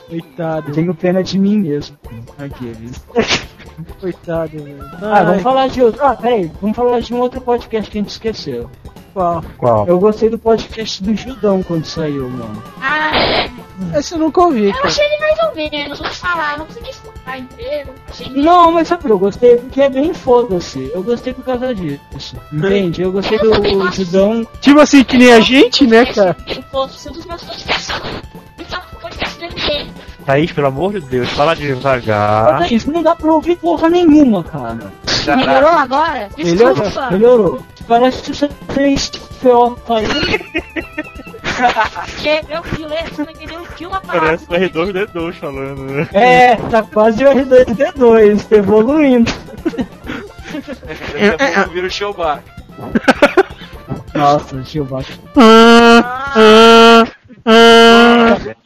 [0.07, 1.97] Coitado, Eu tenho pena de mim mesmo.
[2.37, 3.03] Aqueles.
[3.99, 4.79] coitado, velho.
[5.01, 6.03] Ah, Ai, vamos falar de outro.
[6.03, 8.69] Ah, peraí, vamos falar de um outro podcast que a gente esqueceu.
[9.13, 9.43] qual?
[9.57, 9.85] Qual?
[9.87, 12.63] Eu gostei do podcast do Judão quando saiu, mano.
[12.81, 13.47] Ah,
[13.97, 14.87] Esse eu nunca ouvi, eu cara.
[14.87, 17.89] achei ele mais ou menos, vou falar, não consegui escutar inteiro.
[18.09, 19.57] Achei Não, mas sabe por que eu gostei?
[19.57, 20.89] Porque é bem foda-se.
[20.93, 22.35] Eu gostei por causa disso.
[22.51, 23.01] Entende?
[23.01, 24.47] Eu gostei do Judão.
[24.61, 26.35] Tipo assim, que nem a gente, né, cara?
[26.73, 27.89] Um dos meus podcasts,
[28.75, 29.37] o podcast.
[30.25, 32.71] Thaís, pelo amor de Deus, fala devagar.
[32.71, 34.91] Isso não dá pra ouvir porra nenhuma, cara.
[35.35, 36.29] Melhorou agora?
[36.37, 36.73] Melhorou.
[36.73, 37.11] Desculpa.
[37.11, 37.63] Melhorou.
[37.87, 39.77] Parece que você fez feio.
[42.05, 44.37] Porque eu fui ler, você não entendeu o que uma palavra.
[44.47, 46.07] Parece o R2D2 falando, né?
[46.13, 49.31] É, tá quase o R2D2, evoluindo.
[50.87, 52.43] Daqui a pouco vira o Showbar.
[54.13, 55.13] Nossa, Chewbacca.
[55.35, 57.07] Ah, ah,
[57.45, 58.37] ah, ah.
[58.51, 58.56] Ah.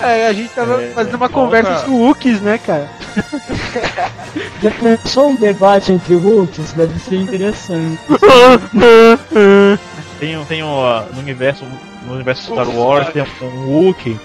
[0.00, 1.34] É, a gente tava É, fazendo uma volta.
[1.34, 2.90] conversa sobre Wookies, né, cara?
[4.62, 6.72] Já pensou um debate entre Hulks?
[6.72, 8.00] Deve ser interessante.
[10.18, 11.64] Tem, um- tem um, ó, no universo
[12.06, 14.18] no universo Star Wars tem um Wookiee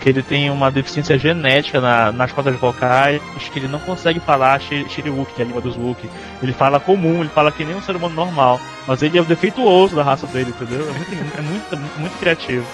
[0.00, 3.20] que ele tem uma deficiência genética na- nas cordas vocais
[3.52, 6.08] que ele não consegue falar Shiri- Shiriwookie, que é a língua dos Wookiee.
[6.42, 9.24] Ele fala comum, ele fala que nem um ser humano normal, mas ele é o
[9.24, 10.86] defeituoso da raça dele, entendeu?
[10.88, 12.64] É muito, é muito, muito criativo.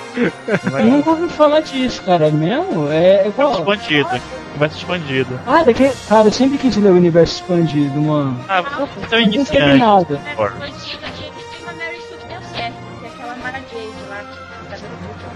[0.65, 0.83] Não Eu é?
[0.91, 2.27] nunca ouvi falar disso, cara.
[2.27, 2.91] É mesmo?
[2.91, 3.53] É, é qual?
[3.53, 4.09] Expandido,
[4.51, 5.41] universo expandido.
[5.47, 5.91] Ah, daqui.
[6.09, 8.39] Cara, eu sempre quis ler o universo expandido, mano.
[8.49, 9.79] Ah, você é um Não iniciante.
[9.79, 10.21] nada.
[10.33, 11.32] Expandido,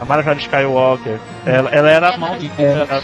[0.00, 2.62] A Marajada Skywalker, ela, ela era a mão, É.
[2.62, 3.02] ela, ela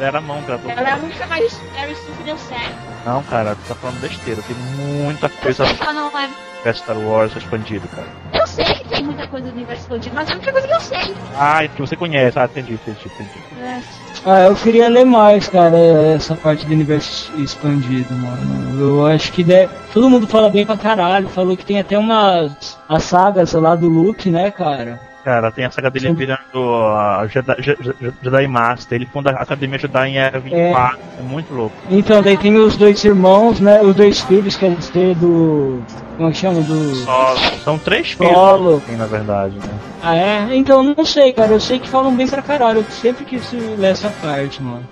[0.00, 2.88] era a mão que ela Ela é a única Mary Sue que deu certo.
[3.04, 4.40] Não, cara, tu tá falando besteira.
[4.42, 6.28] Tem muita coisa Só não é.
[6.56, 8.06] universo Star Wars expandido, cara.
[8.32, 10.74] Eu sei que tem muita coisa do universo expandido, mas é a única coisa que
[10.74, 11.14] eu sei.
[11.36, 12.38] Ah, que você conhece.
[12.38, 13.30] Ah, entendi, entendi, entendi.
[13.62, 13.80] É.
[14.26, 15.76] Ah, eu queria ler mais, cara,
[16.16, 18.80] essa parte do universo expandido, mano.
[18.80, 19.72] Eu acho que deve...
[19.92, 21.28] todo mundo fala bem pra caralho.
[21.28, 25.00] Falou que tem até umas as sagas lá do Luke, né, cara?
[25.28, 26.14] Cara, tem a saga dele Sim.
[26.14, 27.76] virando a Jedi,
[28.22, 28.96] Jedi, Master.
[28.96, 30.98] Ele funda a Academia Jedi em Era 24.
[31.18, 31.22] É.
[31.22, 31.76] muito louco.
[31.90, 33.82] Então, daí tem os dois irmãos, né?
[33.82, 35.82] Os dois filhos, quer dizer, do.
[36.16, 36.62] Como é que chama?
[36.62, 36.94] Do.
[36.94, 38.76] Só, são três filhos, Solo.
[38.82, 39.74] assim, na verdade, né?
[40.02, 40.56] Ah, é?
[40.56, 41.52] Então, não sei, cara.
[41.52, 42.78] Eu sei que falam bem pra caralho.
[42.78, 44.88] Eu sempre quis ler essa parte, mano.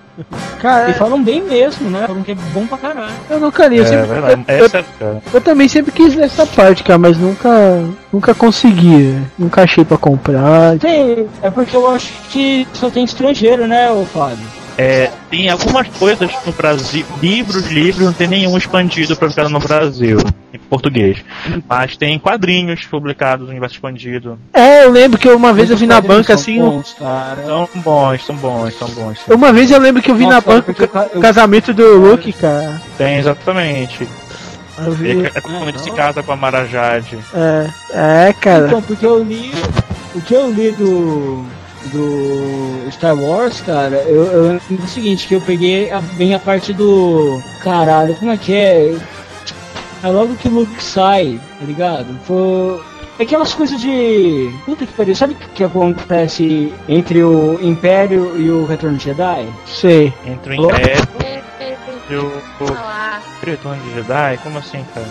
[0.60, 2.04] Cara, E falam bem mesmo, né?
[2.06, 3.12] Falam que é bom pra caralho.
[3.28, 3.76] eu nunca li.
[3.78, 5.22] Eu, É sempre- eu- Essa é, cara.
[5.34, 7.50] eu também sempre quis ler essa parte, cara, mas nunca,
[8.12, 9.16] nunca consegui.
[9.38, 10.78] Nunca achei pra comprar.
[10.78, 14.38] Tem, é porque eu acho que só tem estrangeiro, né, ô Fábio?
[14.78, 19.58] É, tem algumas coisas no Brasil, livros, livros, não tem nenhum expandido pra ficar no
[19.58, 20.18] Brasil,
[20.52, 21.24] em português.
[21.66, 24.38] Mas tem quadrinhos publicados no universo expandido.
[24.52, 26.58] É, eu lembro que uma vez eu vi na banca são assim.
[26.58, 27.42] bons, cara.
[27.46, 29.18] São bons, são bons, são bons.
[29.20, 29.32] sim.
[29.32, 32.30] Uma vez eu lembro que eu vi Nossa, na banca o eu- casamento do Luke,
[32.34, 32.80] cara.
[32.98, 34.06] Tem, exatamente.
[34.84, 35.24] Eu vi.
[35.24, 37.16] É, é quando ele se casa com a Marajade.
[37.34, 38.66] É, é, cara.
[38.66, 39.50] Então, porque eu li.
[40.14, 41.46] O que eu li do.
[41.92, 46.38] Do Star Wars, cara, eu, eu lembro do seguinte, que eu peguei a- bem a
[46.38, 47.40] parte do.
[47.62, 48.96] Caralho, como é que é?
[50.02, 52.06] É logo que o Luke sai, tá ligado?
[52.24, 52.80] Foi.
[53.18, 54.50] Aquelas coisas de.
[54.66, 59.04] Puta que pariu, sabe o que, que acontece entre o Império e o Retorno de
[59.04, 59.48] Jedi?
[59.64, 60.12] Sei.
[60.26, 61.02] Entre o Império
[62.10, 62.32] e o,
[63.18, 63.46] o.
[63.46, 64.38] Retorno de Jedi?
[64.42, 65.06] Como assim, cara?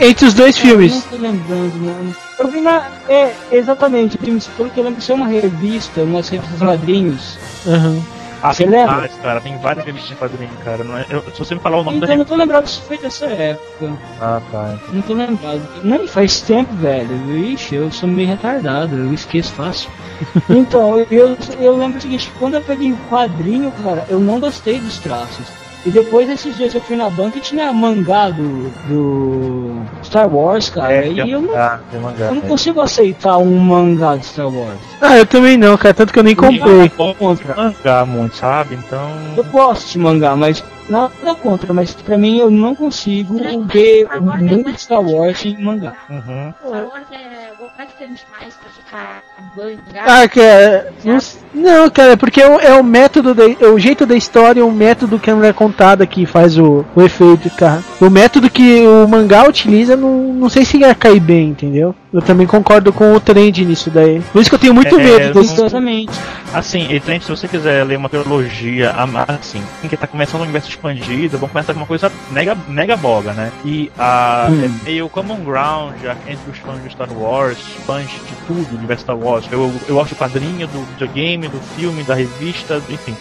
[0.00, 1.04] Entre os dois Eu não filmes.
[1.04, 2.16] tô lembrando, mano.
[2.38, 2.88] Eu vi na.
[3.08, 7.38] É, exatamente, filmes, pelo que eu lembro, isso é uma revista, umas revistas quadrinhos.
[7.66, 8.02] Aham.
[8.42, 8.96] Ah, Você tem lembra?
[8.96, 9.40] vários, cara.
[9.40, 10.84] Tem várias revistas de quadrinho, cara.
[10.84, 12.66] Não é- eu- se você me falar o nome Então da eu não tô lembrado
[12.66, 13.92] se foi dessa época.
[14.20, 14.74] Ah, tá.
[14.92, 15.62] Não tô lembrado.
[15.82, 17.38] Não, faz tempo, velho.
[17.38, 19.88] Ixi, eu sou meio retardado, eu esqueço fácil.
[20.50, 24.78] Então, eu, eu lembro o seguinte, quando eu peguei o quadrinho, cara, eu não gostei
[24.78, 25.46] dos traços.
[25.86, 30.70] E depois desses dias eu fui na banca e tinha mangá do, do Star Wars,
[30.70, 30.92] cara.
[30.92, 32.46] É, e eu não, mangá, eu não é.
[32.48, 34.78] consigo aceitar um mangá de Star Wars.
[35.00, 35.92] Ah, eu também não, cara.
[35.92, 36.88] Tanto que eu nem comprei.
[37.18, 37.54] Contra.
[37.54, 38.76] mangá muito, sabe?
[38.76, 39.10] Então.
[39.36, 44.22] Eu gosto de mangá, mas nada contra, mas pra mim eu não consigo ver o
[44.22, 45.94] mundo de Star Wars em mangá.
[46.08, 46.54] Uhum.
[46.66, 47.44] Star Wars é.
[47.76, 49.22] É que ter demais pra ficar
[49.56, 51.18] doido, Ah, cara, não,
[51.54, 54.64] não, cara, porque é o, é o método, da, é o jeito da história, é
[54.64, 57.82] o método que não é contada que faz o, o efeito, cara.
[58.00, 61.94] O método que o mangá utiliza, não, não sei se ia cair bem, entendeu?
[62.14, 64.22] Eu também concordo com o trend nisso daí.
[64.32, 65.54] Por isso que eu tenho muito É, medo desse.
[65.54, 66.12] Exatamente.
[66.52, 70.44] Assim, e Trent, se você quiser ler uma trilogia, a- assim, que tá começando um
[70.44, 73.50] universo expandido, vamos começar com uma coisa mega, mega boga, né?
[73.64, 74.64] E a Hum.
[74.64, 78.76] é meio common ground já entre os fãs de Star Wars, fãs de tudo, do
[78.76, 79.46] universo Star Wars.
[79.50, 83.16] Eu, eu gosto do quadrinho, do videogame, do filme, da revista, enfim.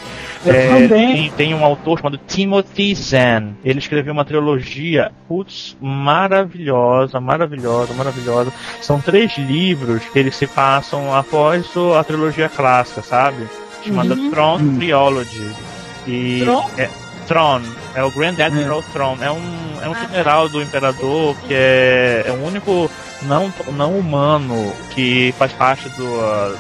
[0.45, 0.87] É, também.
[0.89, 3.53] tem, tem um autor chamado Timothy Zahn.
[3.63, 8.51] Ele escreveu uma trilogia, putz, maravilhosa, maravilhosa, maravilhosa.
[8.81, 11.65] São três livros que eles se passam após
[11.97, 13.47] a trilogia clássica, sabe?
[13.85, 14.77] Chamada Tron Hum.
[14.77, 15.51] Trilogy.
[16.07, 16.69] E Tron?
[16.77, 16.89] É,
[17.27, 17.61] Tron,
[17.95, 19.17] é o Grand Admiral Tron.
[19.21, 22.89] É um, é um general do imperador que é, é o único
[23.21, 26.55] não, não humano que faz parte do, ah,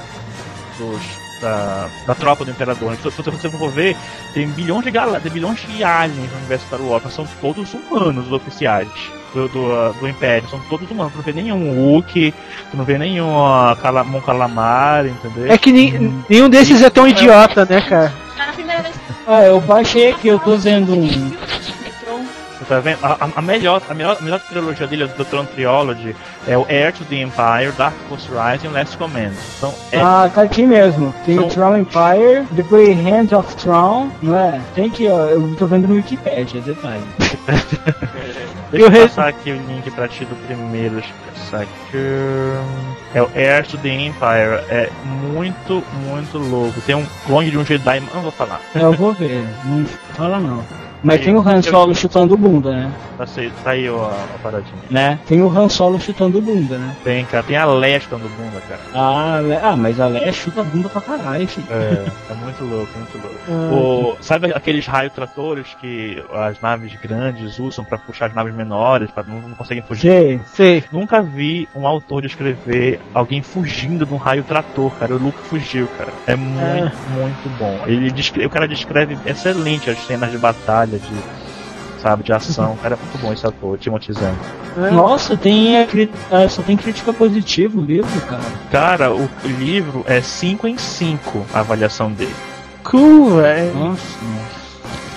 [0.77, 2.93] dos da, da tropa do Imperador.
[2.93, 3.95] Então, se você for ver,
[4.33, 7.71] tem bilhões de gal tem bilhões de aliens no universo Star Wars, mas são todos
[7.73, 8.87] humanos os oficiais
[9.33, 11.11] do, do, do Império, são todos humanos.
[11.13, 12.33] Tu não vê nenhum Wookiee,
[12.71, 15.51] tu não vê nenhum uh, cala, Mon Calamar, entendeu?
[15.51, 15.91] É que ni-
[16.29, 18.13] nenhum desses é tão idiota, né, cara?
[19.27, 21.31] Ah, eu baixei aqui, eu tô vendo um.
[22.81, 22.97] Que tá vendo?
[23.03, 26.15] A, a- a melhor, a, melhor, a melhor trilogia dele, do Tron Trilogy,
[26.47, 29.31] é o Heir to the Empire, Dark Force Rising e Last Command.
[29.57, 31.13] Então, é, Ah, tá aqui mesmo.
[31.25, 34.59] Tem o São- Tron Empire, depois Hands of Tron, não é?
[34.75, 35.25] Tem aqui, ó.
[35.27, 37.03] Eu tô vendo no Wikipedia, detalhe.
[38.71, 40.95] Deixa eu Eu re- passar aqui o link pra ti do primeiro.
[40.95, 41.97] Deixa eu pensar aqui.
[43.13, 44.63] É o Heir to the Empire.
[44.69, 44.89] É
[45.31, 46.81] muito, muito louco.
[46.81, 47.99] Tem um clone de um Jedi.
[48.13, 48.59] Não vou falar.
[48.73, 50.63] Eu vou ver, não fala não.
[51.03, 52.91] Mas Aí, tem o Han eu- Solo chutando bunda, né?
[53.17, 53.25] Tá,
[53.63, 54.73] tá aí ó, a paradinha.
[54.89, 55.19] né?
[55.27, 56.95] Tem o Han Solo chutando bunda, né?
[57.03, 57.43] Tem, cara.
[57.43, 58.79] Tem a Leia chutando bunda, cara.
[58.93, 61.67] Ah, Le- ah mas a Leia chuta bunda pra caralho, filho.
[61.69, 63.33] É, é muito louco, muito louco.
[63.49, 69.11] Ah, O, sabe aqueles raio-tratores que as naves grandes usam pra puxar as naves menores,
[69.11, 70.01] pra não, não conseguem fugir?
[70.01, 70.41] Sei.
[70.53, 70.83] sei.
[70.91, 75.13] Nunca vi um autor descrever alguém fugindo de um raio trator, cara.
[75.13, 76.13] O Luke fugiu, cara.
[76.25, 77.79] É muito, muito bom.
[77.85, 81.13] Ele descreve, o cara descreve excelente as cenas de batalha, de
[82.01, 82.77] sabe, de ação.
[82.81, 84.35] Cara, é muito bom esse ator, Timothy Zahn.
[84.91, 88.41] Nossa, tem a cri- ah, só tem crítica positiva o livro, cara.
[88.71, 92.35] Cara, o livro é 5 em 5 a avaliação dele.
[92.83, 93.73] Cool, velho.
[93.75, 94.01] Nossa.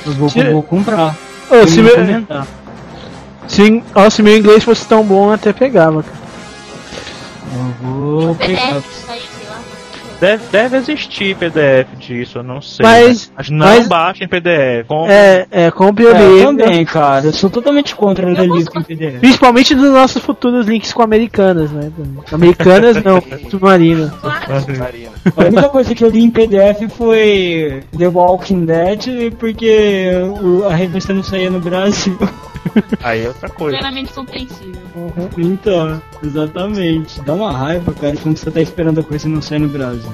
[0.06, 1.16] Eu vou, Tira- vou comprar.
[1.50, 2.46] Eu se, comentar.
[3.48, 6.18] se, ó, se meu inglês fosse tão bom, eu até pegava, cara.
[7.54, 8.80] Eu vou pegar.
[10.20, 12.84] Deve, deve existir PDF disso, eu não sei.
[12.84, 14.86] Mas- mas não mas- baixa em PDF.
[14.88, 16.56] Compre É, é, compre o É, eu livro.
[16.64, 17.26] também, cara.
[17.26, 19.20] Eu sou totalmente contra ler livro em PDF.
[19.20, 21.90] Principalmente dos nossos futuros links com americanas, né?
[22.32, 24.12] Americanas não, submarina.
[24.78, 25.12] Marina.
[25.36, 30.10] A única coisa que eu li em PDF foi The Walking Dead, porque
[30.70, 32.18] a revista não saía no Brasil.
[33.02, 33.78] Aí é outra coisa.
[33.78, 34.80] Plenamente compreensível.
[35.38, 37.20] Então, exatamente.
[37.22, 40.05] Dá uma raiva, cara, quando você tá esperando a coisa e não sai no Brasil.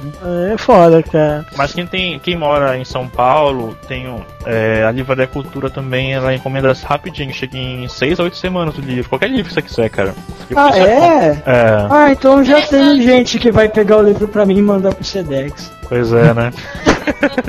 [0.53, 1.45] É foda, cara.
[1.57, 6.13] Mas quem tem, quem mora em São Paulo, tem um, é, a Livraria Cultura também,
[6.15, 9.09] ela encomenda rapidinho, chega em 6 a 8 semanas o livro.
[9.09, 10.15] Qualquer livro que você quiser, cara.
[10.51, 11.43] E Ah, é?
[11.47, 14.95] É, Ah, então já tem gente que vai pegar o livro pra mim e mandar
[14.95, 15.71] pro Sedex.
[15.89, 16.53] pois é, né?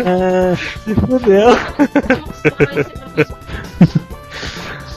[0.06, 1.49] É, Se fudeu.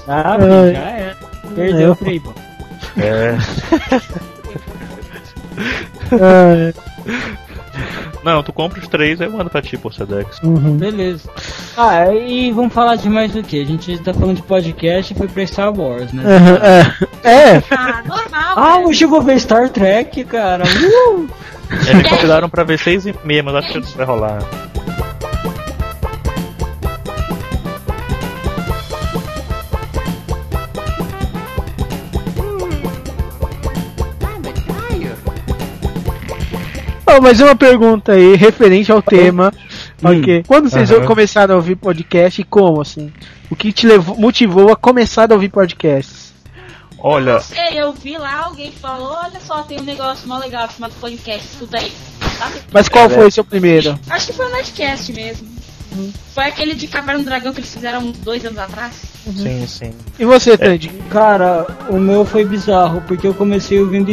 [0.08, 1.14] Ah, já é.
[1.54, 2.02] Perdeu É.
[2.10, 2.34] o.
[3.00, 3.36] É.
[6.12, 6.74] é,
[8.24, 10.40] Não, tu compra os três, aí eu mando pra ti por Sedex.
[10.42, 10.76] uhum.
[10.76, 11.28] Beleza.
[11.76, 13.60] Ah, e vamos falar de mais o que?
[13.62, 16.22] A gente tá falando de podcast e foi pra Star Wars, né?
[16.24, 16.58] Aham,
[17.24, 18.52] é, é, Ah, normal.
[18.56, 20.64] Ah, hoje eu vou ver Star Trek, cara.
[20.64, 21.28] Uh!
[21.70, 24.38] Eles me convidaram pra ver 6 e meia, mas acho que não vai rolar.
[37.16, 39.52] Oh, mas uma pergunta aí, referente ao tema.
[40.02, 40.18] Hum.
[40.18, 40.44] Ok.
[40.46, 41.06] Quando vocês Aham.
[41.06, 43.12] começaram a ouvir podcast e como, assim?
[43.50, 46.26] O que te levou, motivou a começar a ouvir podcasts?
[46.98, 50.68] Olha, Não sei, eu vi lá, alguém falou, olha só, tem um negócio mó legal
[50.70, 51.92] chamado podcast, escuta aí.
[52.38, 52.54] Sabe?
[52.72, 53.98] Mas qual É, foi o seu primeiro?
[54.10, 55.55] Acho que foi o Nerdcast mesmo.
[56.34, 58.94] Foi aquele de Caverna do Dragão que eles fizeram uns dois anos atrás.
[59.34, 59.90] Sim, sim.
[60.18, 60.88] E você, Tandy?
[61.10, 64.10] Cara, o meu foi bizarro, porque eu comecei ouvindo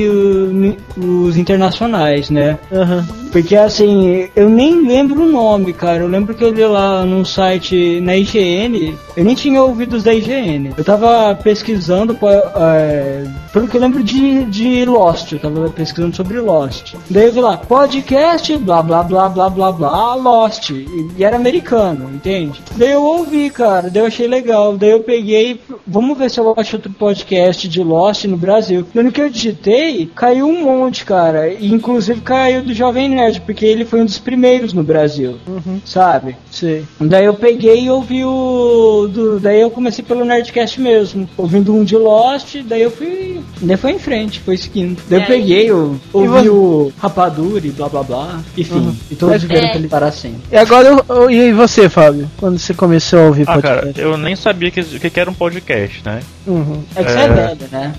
[0.97, 2.57] os internacionais, né?
[2.71, 3.05] Aham.
[3.31, 6.03] Porque assim, eu nem lembro o nome, cara.
[6.03, 10.03] Eu lembro que eu li lá num site na IGN, eu nem tinha ouvido os
[10.03, 10.71] da IGN.
[10.77, 16.15] Eu tava pesquisando, pô, é, pelo que eu lembro de, de Lost, eu tava pesquisando
[16.15, 16.93] sobre Lost.
[17.09, 20.69] Daí eu vi lá, podcast, blá blá blá blá blá blá, Lost.
[20.69, 21.72] E era americano,
[22.13, 22.61] entende?
[22.75, 24.77] Daí eu ouvi, cara, daí eu achei legal.
[24.77, 28.85] Daí eu peguei, vamos ver se eu acho outro podcast de Lost no Brasil.
[28.93, 31.51] No que eu digitei, caiu um monte, cara.
[31.53, 35.37] Inclusive caiu do Jovem Nerd, porque ele foi um dos primeiros no Brasil,
[35.85, 36.35] sabe?
[36.51, 36.83] Sei.
[36.99, 39.07] Daí eu peguei e ouvi o.
[39.11, 41.27] do- daí eu comecei pelo Nerdcast mesmo.
[41.37, 43.41] Ouvindo um de Lost, daí eu fui.
[43.61, 45.01] Daí foi em frente, foi seguindo.
[45.09, 46.49] Daí eu É, peguei, eu ouvi você?
[46.49, 48.39] o Rapadura e blá blá blá.
[48.57, 48.95] Enfim, Uhum.
[49.11, 49.73] e todos viveram É.
[49.73, 50.39] feliz para sempre.
[50.51, 52.29] E agora, eu, eu- e aí você, Fábio?
[52.37, 54.01] Quando você começou a ouvir Ah, cara, podcast?
[54.01, 56.19] eu nem sabia que, que, que era um podcast, né?
[56.47, 56.83] Uhum.
[56.95, 57.27] É que você é É.
[57.27, 57.93] velho, né?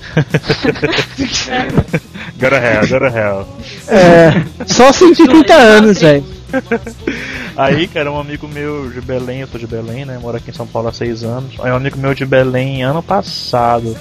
[2.39, 3.49] Gotta hell, gotta hell.
[3.89, 6.25] É, só 130 anos, velho.
[7.57, 10.19] Aí, cara, um amigo meu de Belém, eu sou de Belém, né?
[10.21, 11.55] Moro aqui em São Paulo há seis anos.
[11.61, 13.97] Aí um amigo meu de Belém, ano passado,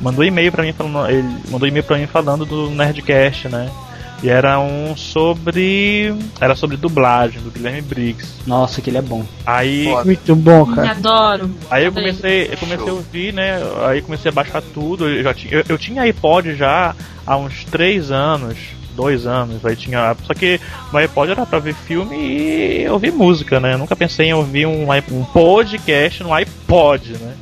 [0.00, 1.08] mandou e-mail pra mim falando.
[1.10, 3.68] Ele mandou e-mail pra mim falando do Nerdcast, né?
[4.22, 6.14] E era um sobre.
[6.40, 8.34] Era sobre dublagem do Guilherme Briggs.
[8.46, 9.24] Nossa, que ele é bom.
[9.44, 9.84] Aí.
[9.86, 10.04] Foda.
[10.04, 10.90] Muito bom, cara.
[10.92, 11.50] Adoro.
[11.68, 13.58] Aí eu comecei, eu comecei a ouvir, né?
[13.84, 15.08] Aí comecei a baixar tudo.
[15.08, 16.94] Eu, já tinha, eu, eu tinha iPod já
[17.26, 18.56] há uns três anos,
[18.94, 19.66] dois anos.
[19.66, 20.60] Aí tinha, só que
[20.92, 23.74] no iPod era pra ver filme e ouvir música, né?
[23.74, 27.34] Eu nunca pensei em ouvir um, um podcast no iPod, né?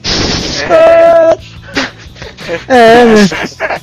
[0.71, 1.39] É,
[2.51, 3.79] né?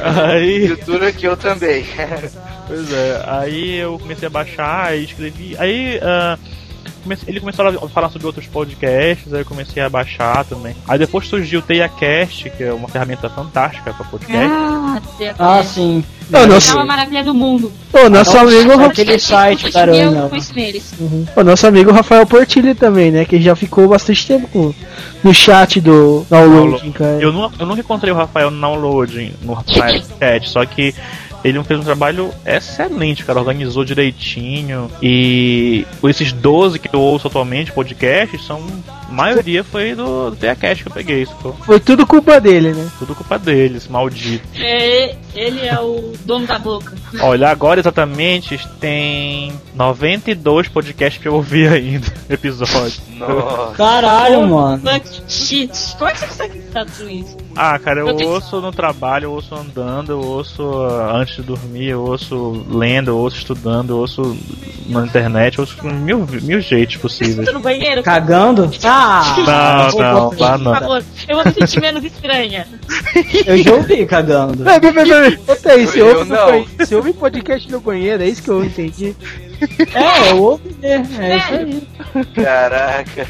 [0.00, 1.84] Aí, Estrutura que eu também.
[2.66, 6.38] pois é, aí eu comecei a baixar, aí escrevi, aí ah,
[7.10, 10.74] comecei- ele começou a falar sobre outros podcasts, aí eu comecei a baixar também.
[10.86, 14.46] Aí depois surgiu o TeiaCast, que é uma ferramenta fantástica pra podcast.
[14.48, 15.00] Ah,
[15.38, 16.04] Ah, sim.
[16.32, 17.72] Ô, é nosso, uma maravilha do mundo.
[17.92, 20.94] ô, nosso Não, amigo, não, aquele site conheço neles.
[21.34, 23.24] o nosso amigo Rafael Portilli também, né?
[23.24, 24.72] Que já ficou bastante tempo com-
[25.24, 27.18] no chat do downloading, cara.
[27.20, 30.94] Eu, não, eu nunca encontrei o Rafael no downloading no chat, só que
[31.44, 33.38] ele fez um trabalho excelente, cara.
[33.38, 34.90] Organizou direitinho.
[35.02, 38.60] E esses 12 que eu ouço atualmente, podcasts, são.
[39.10, 41.22] A maioria foi do, do TeaCast que eu peguei.
[41.22, 42.88] Isso foi Foi tudo culpa dele, né?
[42.98, 44.46] tudo culpa deles, maldito.
[44.56, 46.94] É, ele é o dono da boca.
[47.20, 52.06] Olha, agora exatamente tem 92 podcasts que eu ouvi ainda.
[52.30, 53.00] Episódio.
[53.16, 53.74] Nossa.
[53.76, 54.78] Caralho, mano.
[54.78, 55.66] Como é que você
[55.98, 57.36] consegue estar tudo isso?
[57.56, 61.34] Ah, cara, eu Eu tenho- ouço no trabalho, eu ouço andando, eu ouço ah, antes
[61.36, 64.36] de dormir, eu ouço lendo, eu ouço estudando, eu ouço
[64.86, 67.38] na internet, eu ouço com mil, mil jeitos possíveis.
[67.40, 68.02] Escuta no banheiro?
[68.04, 68.70] Cagando?
[68.84, 68.99] Ah!
[69.00, 70.74] Não, não, lá Por não.
[70.74, 72.66] favor, eu vou me sentir menos estranha.
[73.46, 74.62] Eu já ouvi cagando.
[74.64, 75.86] Peraí, peraí, peraí.
[75.86, 76.96] Você Eu não.
[76.96, 79.14] ouve podcast no banheiro, é isso que eu entendi.
[79.94, 80.76] É, eu ouvi.
[80.82, 81.88] É isso aí.
[82.34, 83.26] Caraca.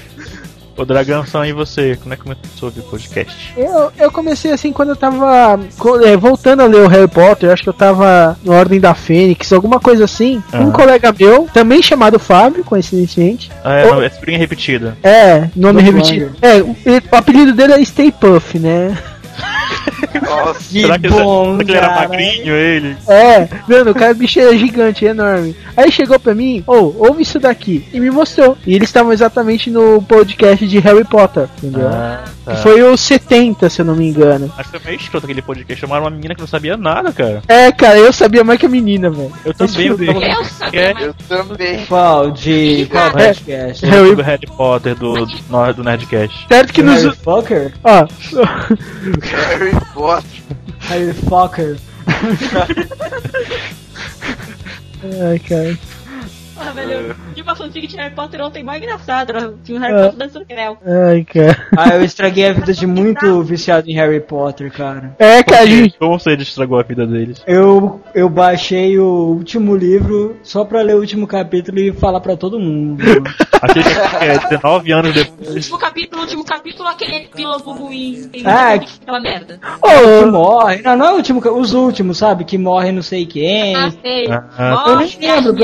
[0.77, 3.53] Ô Dragão, são aí você, como é que começou a ouvir podcast?
[3.57, 5.61] Eu, eu comecei assim quando eu tava
[6.05, 9.53] é, voltando a ler o Harry Potter, acho que eu tava no Ordem da Fênix,
[9.53, 10.43] alguma coisa assim.
[10.55, 10.73] Um Aham.
[10.73, 13.51] colega meu, também chamado Fábio, coincidentemente.
[13.65, 14.97] Ah, é, não, é spring repetida.
[15.03, 16.35] É, nome Do repetido.
[16.41, 16.77] É, o,
[17.13, 18.97] o apelido dele é Stay Puff, né?
[20.21, 20.61] Nossa.
[20.61, 22.97] Que será que, bom, será que ele era magrinho, ele?
[23.09, 25.55] É, mano, o cara bicho é gigante, é enorme.
[25.77, 27.87] Aí chegou pra mim, ô, ouve isso daqui.
[27.93, 28.57] E me mostrou.
[28.67, 31.89] E eles estavam exatamente no podcast de Harry Potter, entendeu?
[31.89, 32.53] Ah, tá.
[32.55, 34.53] Que foi o 70, se eu não me engano.
[34.59, 35.81] Acho que foi meio escroto aquele podcast.
[35.81, 37.43] Chamaram uma menina que não sabia nada, cara.
[37.49, 39.33] É, cara, eu sabia mais que a menina, velho.
[39.45, 40.95] Eu também, eu tava Eu sabia, É.
[41.05, 41.87] Eu também.
[41.87, 42.31] Qual?
[42.31, 43.11] De qual É.
[43.11, 43.87] podcast?
[43.87, 46.47] Harry- do Harry Potter do, do, do Nerdcast.
[46.49, 47.03] Certo que nos.
[47.03, 47.73] Harry Fucker?
[47.85, 48.07] Ó,
[49.31, 50.00] Harry Potter.
[50.81, 51.79] Harry Fucker.
[55.23, 55.79] Ai, cara.
[56.61, 59.31] Ah, velho, eu tive uma fanfic de Harry Potter ontem mais engraçado.
[59.31, 60.03] era- Tinha um Harry É.
[60.05, 60.77] Potter dançando creu.
[61.09, 61.67] Ai, cara.
[61.77, 65.15] Ah, eu estraguei a vida de muito viciado em Harry Potter, cara.
[65.19, 65.97] É, cara, a gente.
[65.99, 67.43] Como você estragou a vida deles?
[67.47, 69.05] Eu, eu baixei o
[69.37, 73.03] último livro só pra ler o último capítulo e falar pra todo mundo.
[73.63, 75.55] Achei que é 19 anos depois.
[75.57, 78.29] Último capítulo, último capítulo, aquele epílogo ruim.
[78.33, 79.59] Tem Ah, muito aquela merda.
[79.59, 80.81] que Ô, morre.
[80.83, 82.45] Não, não é o último, os últimos, sabe?
[82.45, 83.77] Que morre não sei quem.
[83.77, 84.29] Ah, sei.
[84.31, 84.45] Ah,
[84.87, 85.57] Eu Morre, nem lembro.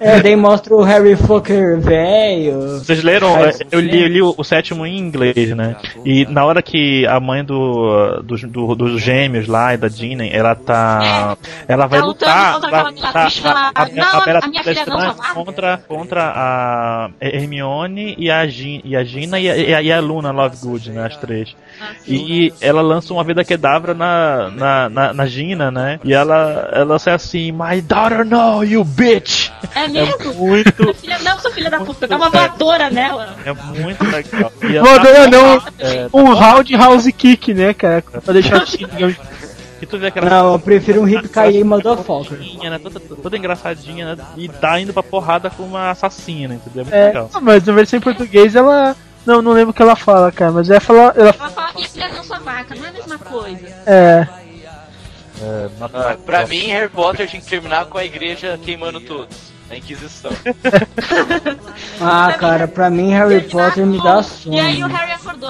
[0.00, 2.78] É, daí mostra o Harry Fucker velho.
[2.78, 3.34] Vocês leram?
[3.34, 5.76] Faz- Eu li, eu li o, o sétimo em inglês, né?
[6.04, 10.30] E na hora que a mãe do, dos- do- dos gêmeos lá e da Ginny,
[10.32, 11.36] ela tá.
[11.66, 12.92] Ela vai Tá lutando lutar.
[13.02, 13.28] tá-
[13.74, 15.34] a- a- Não, a Bella a minha filha não, Tristram só vai.
[15.34, 20.30] contra, contra a Hermione e a, Gin, e a Gina e a, e a- Luna
[20.30, 21.06] Lovegood, né?
[21.06, 21.54] As três.
[22.06, 26.00] E ela lança uma vida quedavra na, na, na, na Gina, né?
[26.04, 29.50] E ela, ela sai assim, My daughter no, you bitch!
[29.74, 30.27] É É mesmo?
[30.34, 33.36] Muito, filha, não, sua filha da puta, dá uma voadora nela.
[33.44, 34.52] é muito legal.
[34.82, 38.02] Voadora não, É, um round house kick, né, cara?
[38.02, 38.64] Pra deixar
[39.78, 42.38] que tu vê aquela Não, eu prefiro um Hip Kaye Motherfucker.
[42.38, 42.78] né?
[42.80, 44.24] Toda, toda engraçadinha, né?
[44.36, 46.82] E tá indo pra porrada com uma assassina, entendeu?
[46.82, 47.30] É muito É, legal.
[47.32, 48.96] não, mas na versão em português ela.
[49.26, 51.12] Não, não lembro o que ela fala, cara, mas ela fala.
[51.16, 53.66] Ela, Ela fala, filha não sua vaca, não é a mesma coisa.
[53.86, 54.26] é.
[55.40, 59.36] É, Ah, pra mim, Harry Potter tinha que terminar com a igreja queimando todos.
[59.70, 60.30] A Inquisição.
[62.00, 64.94] Ah, cara, pra mim Harry Potter me dá E aí o sono.
[64.94, 65.48] Harry acordou.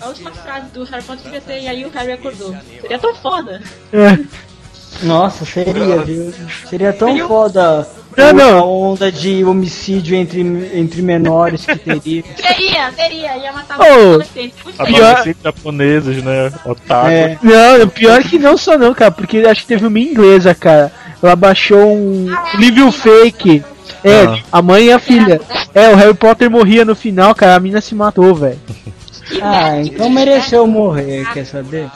[0.00, 2.54] A última, frase do Harry Potter devia ser, e aí o Harry acordou.
[2.80, 3.60] Seria tão foda.
[3.92, 4.18] é.
[5.02, 6.32] Nossa, seria, viu?
[6.70, 7.84] Seria tão Seria um- foda
[8.16, 8.58] Não, não.
[8.60, 10.40] a onda de homicídio entre,
[10.72, 12.22] entre menores que teria.
[12.40, 14.52] Teria, teria, ia matar bem.
[14.86, 16.52] pior- japoneses, né?
[16.64, 17.08] Otaku.
[17.08, 20.92] É, Não, pior que não só não, cara, porque acho que teve uma inglesa, cara.
[21.24, 22.26] Ela baixou um
[22.58, 23.64] livro fake.
[24.02, 24.38] É, Ah.
[24.52, 25.40] a mãe e a filha.
[25.74, 28.58] É, o Harry Potter morria no final, cara, a mina se matou, velho.
[29.40, 31.88] ah, então mereceu morrer, quer saber?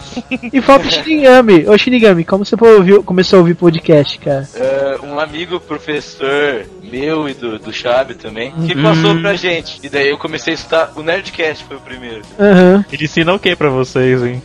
[0.51, 1.69] E falta o Shinigami.
[1.69, 4.49] Ô Shinigami, como você ouviu, começou a ouvir podcast, cara?
[4.59, 9.79] Ah, um amigo professor meu e do, do Chave também, que passou pra gente.
[9.83, 10.93] E daí eu comecei a estudar.
[10.97, 12.23] O Nerdcast foi o primeiro.
[12.39, 12.85] Aham.
[12.93, 14.43] Ele ensina o que pra vocês, hein?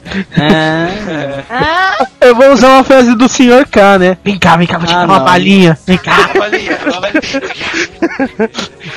[1.50, 3.68] Ah, Eu vou usar uma frase do Sr.
[3.70, 4.18] K, né?
[4.24, 5.26] Vem cá, vem cá, vou te Ah, dar uma não.
[5.26, 5.78] balinha.
[5.86, 7.42] Vem cá, Balinha, balinha.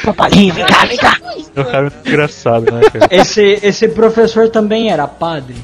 [0.05, 1.17] uma balinha, vem cá, vem cá.
[1.55, 3.09] É um cara muito engraçado, né, cara?
[3.11, 5.57] esse, esse professor também era padre.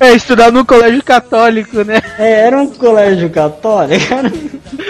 [0.00, 2.00] É, estudar no colégio católico, né?
[2.18, 4.04] É, era um colégio católico.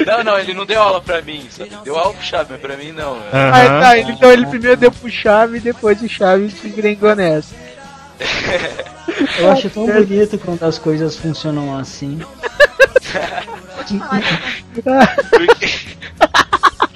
[0.06, 1.46] Não, não, ele não deu aula pra mim.
[1.50, 3.18] Só deu aula pro Chave, mas pra mim não.
[3.32, 3.80] Aí Aham.
[3.80, 7.54] tá, então ele primeiro deu pro chave e depois o chave se engrengou nessa.
[9.38, 12.20] Eu acho tão bonito quando as coisas funcionam assim.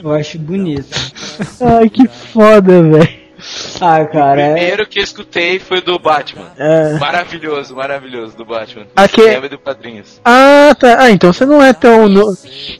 [0.02, 0.96] Eu acho bonito.
[1.60, 3.17] Ai, que foda, velho.
[3.80, 4.52] Ah, o cara, é.
[4.54, 6.46] primeiro que eu escutei foi do Batman.
[6.58, 6.98] É.
[6.98, 8.86] Maravilhoso, maravilhoso do Batman.
[8.96, 10.20] Aqui- Do cinema e do quadrinhos.
[10.24, 10.96] Ah, tá.
[11.00, 12.34] Ah, então você não é tão, no-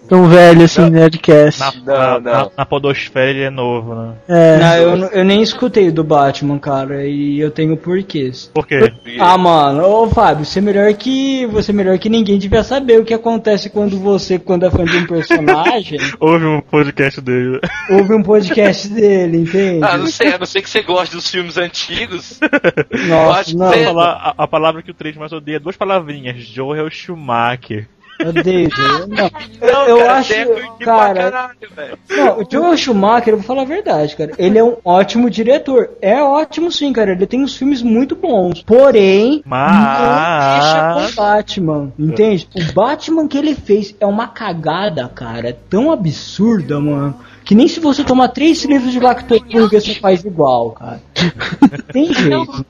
[0.09, 1.61] tão velho assim, Nerdcast.
[1.61, 2.33] Na, Não, na, não.
[2.45, 4.12] na- na podosfera ele é novo, né?
[4.29, 4.59] É.
[4.59, 8.51] Não, eu, não- eu nem escutei do Batman, cara, e eu tenho porquês.
[8.55, 8.93] Por quê?
[9.18, 11.47] Ah, mano, ô Fábio, você é melhor que.
[11.47, 14.85] Você é melhor que ninguém devia saber o que acontece quando você, quando é fã
[14.85, 17.61] de um personagem, Houve um podcast dele.
[17.91, 19.81] ouve um podcast dele, entende?
[19.85, 22.38] Ah, não sei, a não ser que você goste dos filmes antigos.
[23.08, 27.88] Nossa, não, falar a, a palavra que o Três mais odeia, duas palavrinhas, Joel Schumacher.
[28.24, 28.68] odeio.
[29.08, 30.44] Não, Não, eu cara, acho, é
[30.80, 31.98] cara, caralho.
[32.10, 34.32] Não, o Joel Schumacher, eu vou falar a verdade, cara.
[34.38, 35.90] Ele é um ótimo diretor.
[36.02, 37.12] É ótimo sim, cara.
[37.12, 38.62] Ele tem uns filmes muito bons.
[38.62, 39.56] Porém, não
[40.58, 41.12] deixa com Mas.
[41.12, 41.92] o Batman.
[41.98, 42.48] Entende?
[42.56, 45.50] O Batman que ele fez é uma cagada, cara.
[45.50, 47.14] É tão absurda, mano.
[47.49, 51.01] Que nem se você tomar três livros de lactopurga você faz igual, cara.
[51.90, 52.66] Tem jeito.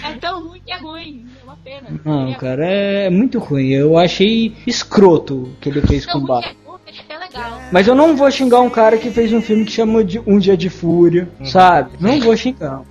[0.00, 1.26] É tão ruim que é ruim.
[1.40, 2.00] É uma pena.
[2.04, 3.70] Não, É cara, é muito ruim.
[3.70, 6.54] Eu achei escroto o que ele fez com o Batman.
[6.86, 7.68] é é.
[7.72, 10.38] Mas eu não vou xingar um cara que fez um filme que chama de Um
[10.38, 11.90] Dia de Fúria, sabe?
[11.98, 12.82] Não vou xingar.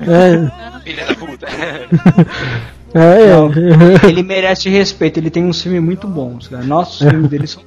[0.00, 1.46] É, Filha da puta.
[2.92, 4.08] é, é.
[4.08, 6.64] Ele merece respeito, ele tem uns filmes muito bons, cara.
[6.64, 7.62] Nossos filmes dele são.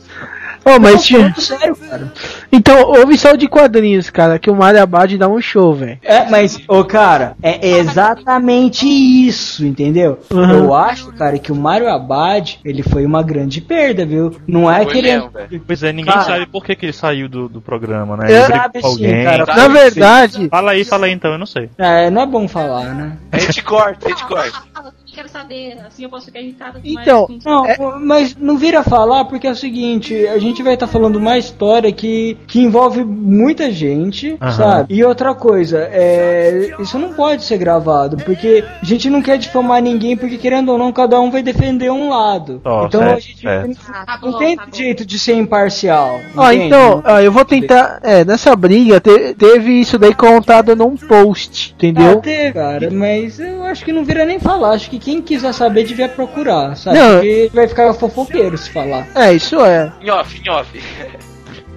[0.66, 1.34] Oh, mas tinha...
[1.36, 2.12] sério, cara.
[2.52, 6.00] Então, ouve só de quadrinhos, cara, que o Mario Abad dá um show, velho.
[6.04, 10.20] É, mas, ô cara, é exatamente isso, entendeu?
[10.32, 10.50] Uhum.
[10.50, 14.36] Eu acho, cara, que o Mario Abad, ele foi uma grande perda, viu?
[14.48, 15.12] Não é Foi que ele.
[15.12, 15.64] mesmo, velho.
[15.66, 16.26] Pois é, ninguém Cara.
[16.26, 18.32] sabe por que, que ele saiu do, do programa, né?
[18.32, 19.24] É, Ele sabe sim, alguém.
[19.24, 19.46] cara.
[19.46, 21.70] Na verdade, Fala aí, fala aí então, eu não sei.
[21.78, 23.18] É, não é bom falar, né?
[23.32, 24.64] A gente corta, a gente corta.
[25.16, 26.80] Ah, eu quero saber, assim eu posso ficar irritada.
[26.84, 30.88] Então, mas- Não, mas não vira falar porque é o seguinte, a gente vai estar
[30.88, 34.94] falando uma história que, que envolve muita gente, sabe?
[34.94, 39.82] E outra coisa, é, isso não pode ser gravado, porque a gente não quer difamar
[39.82, 42.62] ninguém, porque querendo ou não, cada um vai defender um lado.
[42.66, 43.68] Ó, então certo, a gente certo.
[43.68, 46.20] não, Tá não bom, tem tá jeito de ser imparcial.
[46.36, 46.66] ó, entende?
[46.68, 48.00] então, ó, eu vou tentar.
[48.04, 52.18] É, nessa briga te- teve isso daí contado num post, entendeu?
[52.20, 54.72] Até, cara, mas eu acho que não vira nem falar.
[54.72, 56.98] Acho que quem quiser saber devia procurar, sabe?
[56.98, 57.14] Não.
[57.20, 59.08] Porque vai ficar fofoqueiro se falar.
[59.14, 59.94] É, isso é.
[60.02, 60.82] Em off, em off.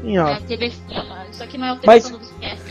[0.02, 0.42] Em É, off.
[0.44, 1.18] TV Fama.
[1.30, 2.12] Isso aqui não é o Mas-.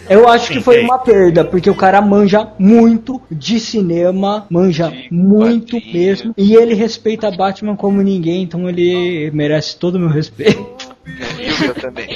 [0.09, 5.07] Eu acho que foi uma perda, porque o cara manja muito de cinema, manja De
[5.11, 5.93] muito quadrinho.
[5.93, 10.97] mesmo, e ele respeita Batman como ninguém, então ele merece todo o meu respeito.
[11.39, 12.09] E meu também.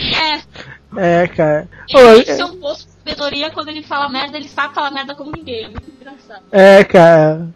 [0.98, 1.70] É, É, cara.
[1.94, 2.36] Ô, de
[3.06, 5.66] sabedoria quando ele fala merda, ele sabe falar merda como ninguém.
[5.66, 6.44] É muito engraçado.
[6.52, 7.48] É, cara.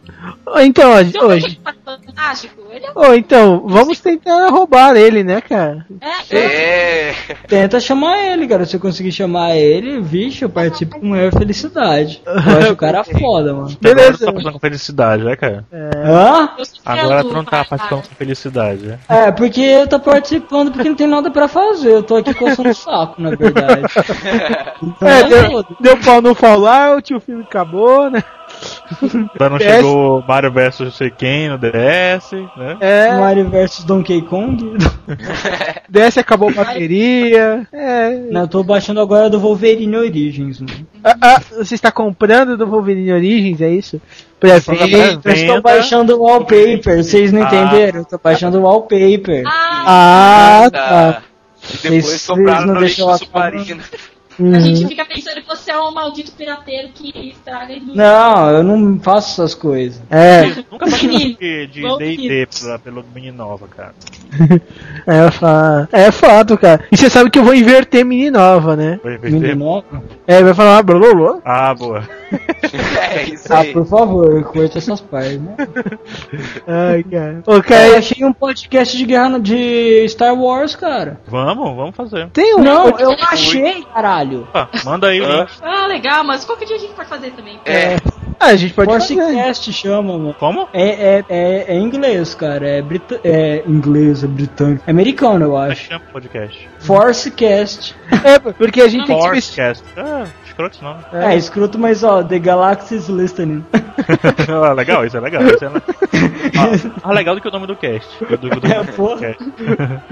[0.58, 1.10] Então, hoje.
[1.10, 2.62] Então, hoje é fantástico.
[2.72, 2.92] Ele é.
[2.96, 5.86] Ô, então, vamos tentar roubar ele, né, cara?
[6.02, 7.14] É, É.
[7.48, 8.66] Tenta chamar ele, cara.
[8.66, 12.22] Se eu conseguir chamar ele, vixe, eu participo com maior felicidade.
[12.26, 13.66] Eu acho o cara foda, mano.
[13.66, 14.18] Agora Beleza.
[14.18, 15.66] tu tá passando com felicidade, né, cara?
[15.72, 16.50] Hã?
[16.58, 19.00] eu sou Agora tu criador, não tá participando com felicidade, né?
[19.08, 21.92] É, porque eu tô participando porque não tem nada pra fazer.
[21.92, 23.84] Eu tô aqui coçando o saco, na verdade.
[24.86, 28.24] Então, É, deu, deu pau no Fallout, o filme acabou, né?
[29.02, 29.66] Ainda não DS.
[29.76, 32.78] chegou Mario vs não sei quem no DS, né?
[32.80, 34.78] É, Mario vs Donkey Kong.
[35.90, 37.68] DS acabou a bateria.
[37.72, 38.10] É.
[38.32, 40.88] Não, eu tô baixando agora do Wolverine Origins, mano.
[41.04, 44.02] Ah, ah, você está comprando do Wolverine Origins, é isso?
[44.40, 45.22] Pré-venda.
[45.26, 47.46] Eu estou baixando o wallpaper, vocês não Ah.
[47.46, 48.00] entenderam?
[48.00, 49.44] Eu tô baixando o wallpaper.
[49.46, 51.22] Ah, Ah, tá.
[51.84, 53.50] E depois Vocês não no deixam lixo a
[54.36, 54.56] submarino.
[54.56, 54.76] a Uhum.
[54.76, 57.96] gente fica pensando que você é um maldito pirateiro que estraga a indústria.
[58.04, 60.02] Não, eu não faço essas coisas.
[60.10, 61.38] É, Nunca passei Menino.
[61.38, 63.94] de D&D pela- pelo Mininova, cara.
[65.08, 65.88] é, fa...
[65.92, 66.84] é fato, cara.
[66.92, 69.00] E você sabe que eu vou inverter mini nova, né?
[69.04, 69.56] Menino inverter?
[69.58, 70.04] nova?
[70.28, 70.96] É, vai falar blá.
[71.46, 72.04] Ah, boa.
[73.16, 73.72] É isso Ah, aí.
[73.72, 75.56] por favor, curta essas partes, né?
[76.68, 77.44] Ai, cara.
[77.46, 81.20] Ô, É, eu cara, achei um podcast de guerra de Star Wars, cara.
[81.28, 82.28] Vamos, vamos fazer.
[82.32, 82.60] tem um.
[82.64, 84.25] Não, eu achei, caralho.
[84.34, 85.52] Opa, manda aí o link.
[85.62, 87.60] Ah, legal, mas qualquer dia a gente pode fazer também.
[87.66, 87.98] É.
[88.40, 89.16] Ah, a gente pode fazer.
[89.16, 90.36] Forcecast chama, mano.
[90.38, 90.68] Como?
[90.74, 92.68] É, é, é, é inglês, cara.
[92.68, 94.84] É, brita é inglês, é britânico.
[94.86, 95.86] É americano, eu é acho.
[95.86, 96.70] chama podcast?
[96.80, 97.96] Forcecast.
[98.24, 99.22] É, porque a gente tem que.
[99.22, 99.84] Forcecast.
[99.98, 101.00] Ah, escroto esse nome.
[101.14, 103.64] É, escroto, mas ó, The Galaxy is listening.
[104.50, 105.44] ah, legal, isso é legal.
[105.44, 105.82] Isso é le-
[106.58, 108.08] ah, ah, legal do que o nome do cast.
[108.24, 109.18] Do, do, do É, porra.
[109.18, 109.44] podcast.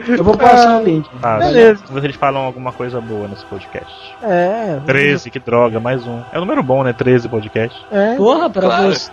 [0.17, 1.09] Eu vou passar o link.
[1.21, 1.83] Ah, Beleza.
[1.95, 3.93] Eles falam alguma coisa boa nesse podcast.
[4.21, 4.79] É.
[4.85, 6.21] 13, que droga, mais um.
[6.31, 6.91] É um número bom, né?
[6.93, 7.79] 13 podcast.
[7.91, 8.87] É, Porra, pra Claro.
[8.93, 9.11] você.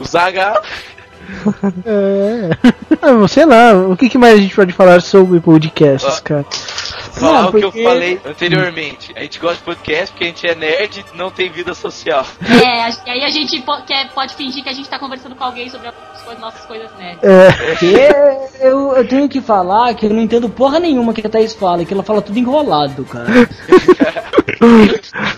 [0.00, 0.60] O Zaga.
[1.86, 2.50] É.
[3.00, 6.22] Ah, sei lá, o que, que mais a gente pode falar sobre podcasts, Ah.
[6.22, 6.44] cara?
[7.12, 9.12] Falar Não, o que eu porque- falei anteriormente.
[9.16, 12.24] A gente gosta de podcast porque a gente é nerd e não tem vida social.
[12.42, 15.44] É, e aí a gente po- quer, pode fingir que a gente tá conversando com
[15.44, 17.22] alguém sobre as nossas coisas nerds.
[17.22, 21.28] É, Porque eu, eu tenho que falar que eu não entendo porra nenhuma que a
[21.30, 23.28] Thaís fala, que ela fala tudo enrolado, cara.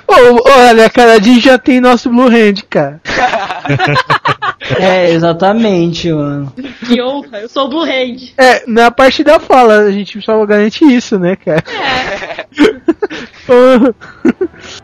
[0.07, 3.01] Ô, olha, cara, a gente já tem nosso Blue Hand, cara.
[4.79, 6.53] É, exatamente, mano.
[6.87, 8.33] Que honra, eu sou o Blue Hand.
[8.39, 11.63] É, na parte da fala, a gente só garante isso, né, cara?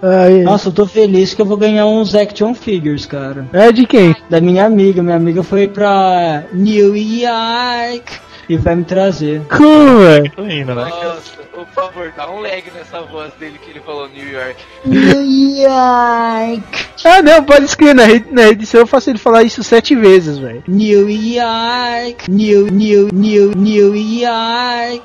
[0.02, 3.46] Ai, Nossa, eu tô feliz que eu vou ganhar uns action figures, cara.
[3.52, 4.14] é de quem?
[4.28, 5.02] Da minha amiga.
[5.02, 8.12] Minha amiga foi pra New York
[8.52, 9.42] e vai me trazer.
[9.48, 10.30] Como, velho?
[10.32, 10.84] Tô indo, né?
[10.84, 14.56] Nossa, por favor, dá um lag nessa voz dele que ele falou New York.
[14.84, 19.62] New York, Ah, não, pode escrever na, red- na edição, eu faço ele falar isso
[19.62, 20.62] sete vezes, velho.
[20.66, 25.02] New York, New, New, New, New York.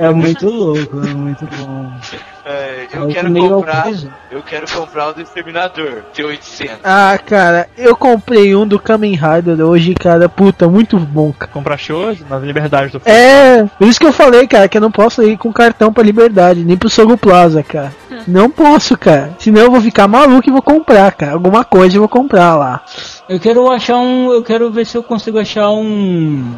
[0.00, 1.92] É muito louco, é muito bom.
[2.44, 3.86] É, eu Eu quero comprar.
[4.30, 6.78] Eu quero comprar o do Exterminador, T800.
[6.82, 11.52] Ah, cara, eu comprei um do Kamen Rider hoje, cara, puta, muito bom, cara.
[11.52, 14.90] Comprar shows nas liberdades do É, por isso que eu falei, cara, que eu não
[14.90, 17.92] posso ir com cartão pra Liberdade, nem pro Sogo Plaza, cara.
[18.26, 19.34] Não posso, cara.
[19.38, 21.32] Senão eu vou ficar maluco e vou comprar, cara.
[21.32, 22.80] Alguma coisa eu vou comprar lá.
[23.28, 24.30] Eu quero achar um.
[24.32, 26.54] Eu quero ver se eu consigo achar um.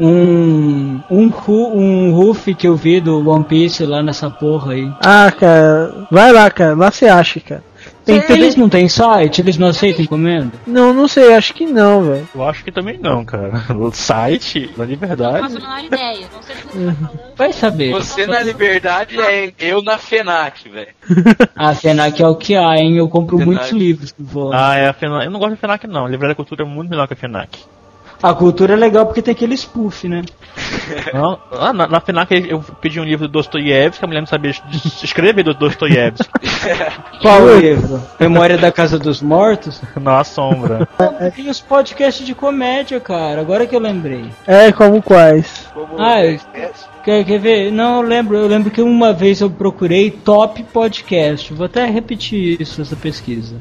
[0.00, 1.00] Um.
[1.10, 4.90] Um, ru- um roof que eu vi do One Piece lá nessa porra aí.
[5.00, 6.74] Ah, cara, vai lá, cara.
[6.74, 7.62] Lá você acha, cara.
[8.04, 9.40] Tem Eles não têm site?
[9.40, 10.50] Eles não aceitam encomenda?
[10.66, 12.28] Não, não sei, acho que não, velho.
[12.34, 13.52] Eu acho que também não, cara.
[13.76, 15.38] O site Não liberdade.
[15.40, 16.26] faço a menor ideia.
[16.34, 17.10] Não sei que você tá falando.
[17.36, 17.92] Vai saber.
[17.92, 20.88] Você na liberdade é eu na FENAC, velho.
[21.54, 22.96] A FENAC é o que há, hein?
[22.96, 23.46] Eu compro FENAC.
[23.56, 24.70] muitos livros que vou lá.
[24.72, 25.24] Ah, é a FENAC.
[25.26, 26.04] Eu não gosto da FENAC, não.
[26.06, 27.60] A Livraria da Cultura é muito melhor que a FENAC.
[28.22, 30.22] A cultura é legal porque tem aquele spoof, né?
[31.12, 34.52] Não, ah, na, na FENAC eu pedi um livro do Dostoiévski, a mulher não sabia
[35.02, 36.28] escrever do Dostoiévski.
[37.20, 38.02] Qual livro?
[38.20, 39.80] Memória da Casa dos Mortos?
[40.00, 40.86] Na sombra.
[41.34, 43.40] Tem os podcasts de comédia, cara.
[43.40, 44.26] Agora que eu lembrei.
[44.46, 45.66] É, como quais?
[45.72, 46.38] Como Ah, eu-.
[47.04, 47.72] Quer, quer ver?
[47.72, 48.36] Não, eu lembro.
[48.36, 51.52] Eu lembro que uma vez eu procurei top podcast.
[51.52, 53.56] Vou até repetir isso, essa pesquisa.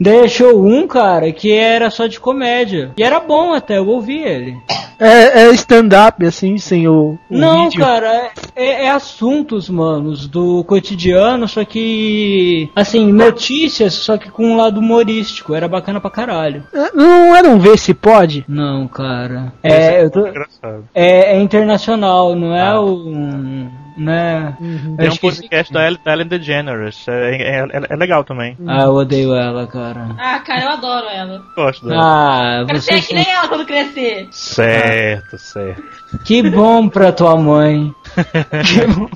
[0.00, 2.92] Daí achou um, cara, que era só de comédia.
[2.96, 4.56] E era bom até, eu ouvi ele.
[4.98, 7.80] É, é stand-up, assim, sem o, o Não, vídeo.
[7.80, 12.68] cara, é, é assuntos, manos, do cotidiano, só que.
[12.76, 15.54] Assim, notícias, só que com um lado humorístico.
[15.54, 16.64] Era bacana pra caralho.
[16.72, 18.44] É, Não era um ver se pode?
[18.48, 19.52] Não, cara.
[19.62, 20.84] É, eu tô, Engraçado.
[20.94, 22.80] é, é internacional, não é Ah.
[22.80, 23.70] o.
[23.96, 24.56] Né?
[24.96, 27.06] Tem um podcast da Ellen, da Ellen DeGeneres.
[27.08, 28.56] É, é, é- é legal também.
[28.66, 30.08] Ah, eu odeio ela, cara.
[30.18, 31.42] Ah, cara, eu adoro ela.
[31.56, 32.02] Gosto dela.
[32.02, 34.28] Ah, Quero ser vocês que nem ela quando crescer.
[34.30, 35.82] Certo, certo.
[36.24, 37.92] Que bom pra tua mãe.
[38.14, 39.08] Que bom.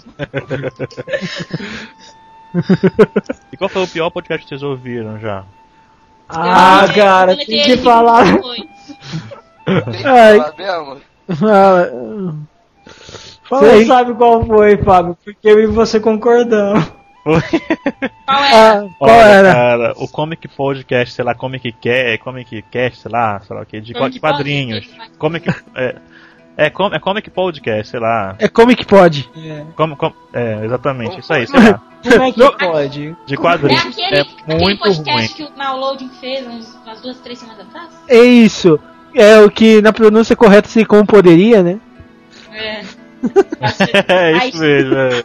[3.52, 5.44] E qual foi o pior podcast que vocês ouviram já?
[6.28, 8.24] Ah, Eu cara, tem que falar.
[8.24, 8.68] Tem
[9.92, 11.00] que falar mesmo?
[11.36, 11.90] Fala
[13.48, 16.84] Você sabe qual foi, Fábio, porque eu e você concordamos.
[17.24, 17.42] Qual é?
[18.28, 19.52] Ah, qual Olha, era?
[19.54, 23.66] cara, o Comic Podcast, sei lá, Comic Cast, Comic Cast, sei lá, sei lá o
[23.66, 24.84] que, de Comic quadrinhos.
[24.86, 25.18] Podcast.
[25.18, 25.96] Comic, é,
[26.56, 28.34] é, com- é Comic Podcast, sei lá.
[28.38, 29.30] É como que pode?
[29.36, 29.64] É.
[29.74, 31.80] Como, como- é, exatamente, isso aí, sei lá.
[32.04, 33.16] Como é que pode?
[33.26, 33.86] De É quadrinhos.
[33.86, 35.28] aquele, É aquele muito podcast ruim.
[35.28, 37.88] que o Downloading fez uns, umas duas, três semanas atrás?
[38.08, 38.78] É isso.
[39.14, 41.78] É o que na pronúncia correta se como poderia, né?
[42.52, 42.82] É.
[44.08, 45.22] É isso mesmo, é.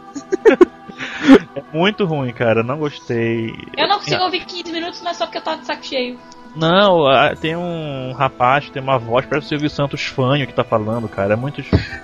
[1.56, 3.54] É muito ruim, cara, não gostei.
[3.76, 6.18] Eu não consigo ouvir 15 minutos, não é só porque eu tava de saco cheio.
[6.56, 7.04] Não,
[7.40, 11.08] tem um rapaz que tem uma voz, parece o Silvio Santos fanho que tá falando,
[11.08, 11.34] cara.
[11.34, 11.62] É muito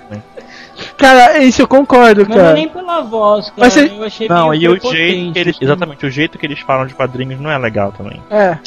[0.09, 0.23] ruim.
[0.95, 2.53] Cara, isso eu concordo, Não é cara.
[2.53, 3.55] nem pela voz, cara.
[3.57, 5.55] Mas você- Eu achei Não, meio e o jeito eles.
[5.55, 5.65] assim.
[5.65, 8.21] Exatamente, o jeito que eles falam de quadrinhos não é legal também.
[8.29, 8.57] É.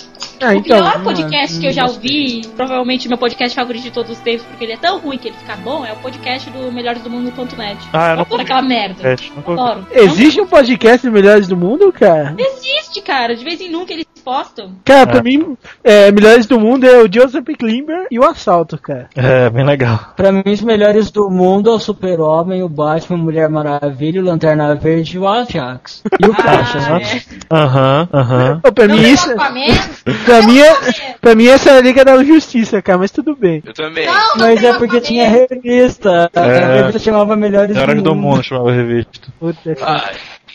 [0.40, 0.62] Ah, o então.
[0.78, 4.44] pior podcast não que eu já ouvi, provavelmente meu podcast favorito de todos os tempos,
[4.46, 7.10] porque ele é tão ruim que ele fica bom, é o podcast do Melhores do
[7.10, 7.78] Mundo.net.
[7.92, 9.08] Ah, eu não Adoro aquela merda.
[9.08, 9.16] É.
[9.52, 9.86] Adoro.
[9.92, 12.34] Existe um podcast dos melhores do mundo, cara?
[12.38, 13.34] Não existe, cara.
[13.36, 14.72] De vez em nunca eles postam.
[14.84, 15.06] Cara, É.
[15.06, 19.08] pra mim, é, melhores do mundo é o Joseph Klimber e o Assalto, cara.
[19.16, 20.12] É, bem legal.
[20.16, 24.74] Pra mim, os melhores do mundo é o Super-Homem, o Batman, Mulher Maravilha, o Lanterna
[24.74, 26.02] Verde e o Ajax.
[26.22, 27.02] E o Caixa, Ah, né?
[27.50, 27.54] é.
[27.54, 28.60] Aham, aham.
[28.74, 29.30] Pra Não mim isso.
[30.30, 33.60] Pra mim, é, pra mim essa é a Liga da Justiça, cara, mas tudo bem.
[33.66, 34.06] Eu também.
[34.06, 36.30] Não, Mas é porque tinha revista.
[36.34, 36.76] A É.
[36.76, 38.14] revista chamava Melhores do do Mundo.
[38.14, 39.28] mundo chamava a revista.
[39.40, 40.04] Puta, cara.
[40.06, 40.10] Ah,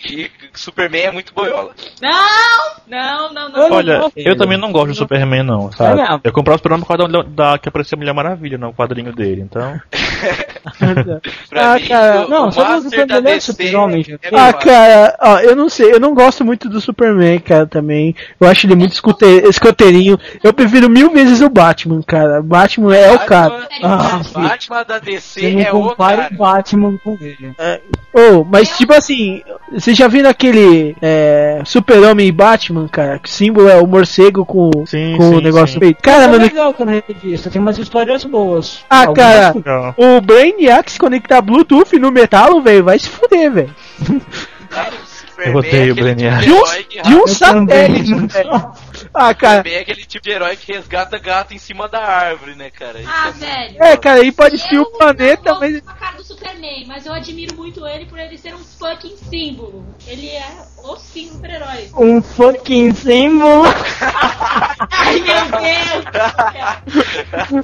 [0.09, 0.29] e
[0.59, 1.71] Superman é muito boiola.
[2.01, 2.11] Não,
[2.87, 3.63] não, não, não.
[3.63, 5.99] Eu não Olha, gosto eu também não gosto do Superman, não, sabe?
[5.99, 6.21] É mesmo?
[6.23, 9.13] Eu comprava o Superman por causa da, da que aparecia a Mulher Maravilha no quadrinho
[9.13, 9.79] dele, então.
[11.53, 14.05] Ah, mim, cara, o, não, o sabe o Master que foi da melhor DC Super-Homem,
[14.21, 14.29] é?
[14.37, 18.15] Ah, cara, ó, eu não sei, eu não gosto muito do Superman, cara, também.
[18.39, 20.19] Eu acho ele muito escute- escoteirinho.
[20.43, 22.41] Eu prefiro mil vezes o Batman, cara.
[22.41, 23.67] Batman é o cara.
[23.83, 26.29] Ah, Batman da DC Você não é o cara.
[26.31, 27.55] o Batman com ele.
[28.13, 33.19] Oh, mas tipo assim, vocês já viram aquele é, Super-Homem e Batman, cara?
[33.19, 35.79] Que o símbolo é o morcego com, Sim, com sim, o negócio sim.
[35.79, 36.01] feito.
[36.01, 38.83] Cara, é mano, legal que na revista, tem umas histórias boas.
[38.89, 39.53] Ah, Algumas cara.
[39.55, 39.95] Legal.
[39.97, 43.75] o Brainiac se conectar Bluetooth no metal, velho, vai se fuder, velho.
[45.45, 46.43] Eu odeio é o aquele Brainiac.
[46.43, 46.63] De um,
[47.03, 48.71] de um satélite, velho.
[49.15, 49.57] Ah, cara.
[49.57, 52.99] Superman é aquele tipo de herói que resgata gato em cima da árvore, né, cara?
[52.99, 53.75] Isso Ah, é velho.
[53.83, 55.81] É, cara, aí pode Eu destruir o não planeta, gosto mas.
[55.81, 59.85] da cara do Superman, mas eu admiro muito ele por ele ser um fucking símbolo.
[60.05, 60.45] Ele é
[60.83, 61.89] o símbolo super-herói.
[61.97, 63.63] Um fucking símbolo.
[64.91, 66.05] Ai, meu Deus!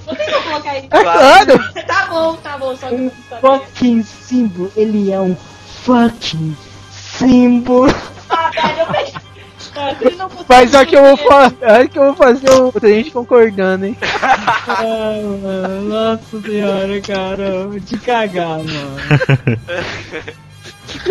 [0.05, 0.87] Vocês vão colocar isso?
[0.91, 1.73] É claro!
[1.85, 4.71] Tá bom, tá bom, só que eu Um não fucking símbolo.
[4.75, 5.35] Ele é um
[5.83, 6.55] fucking
[6.91, 7.93] símbolo.
[8.29, 8.85] Ah, velho, eu
[10.47, 11.53] Mas só que eu vou falar.
[11.61, 13.97] Olha que eu vou fazer outra gente concordando, hein?
[14.67, 17.67] Mano, nossa senhora, cara.
[17.79, 18.97] De cagar, mano.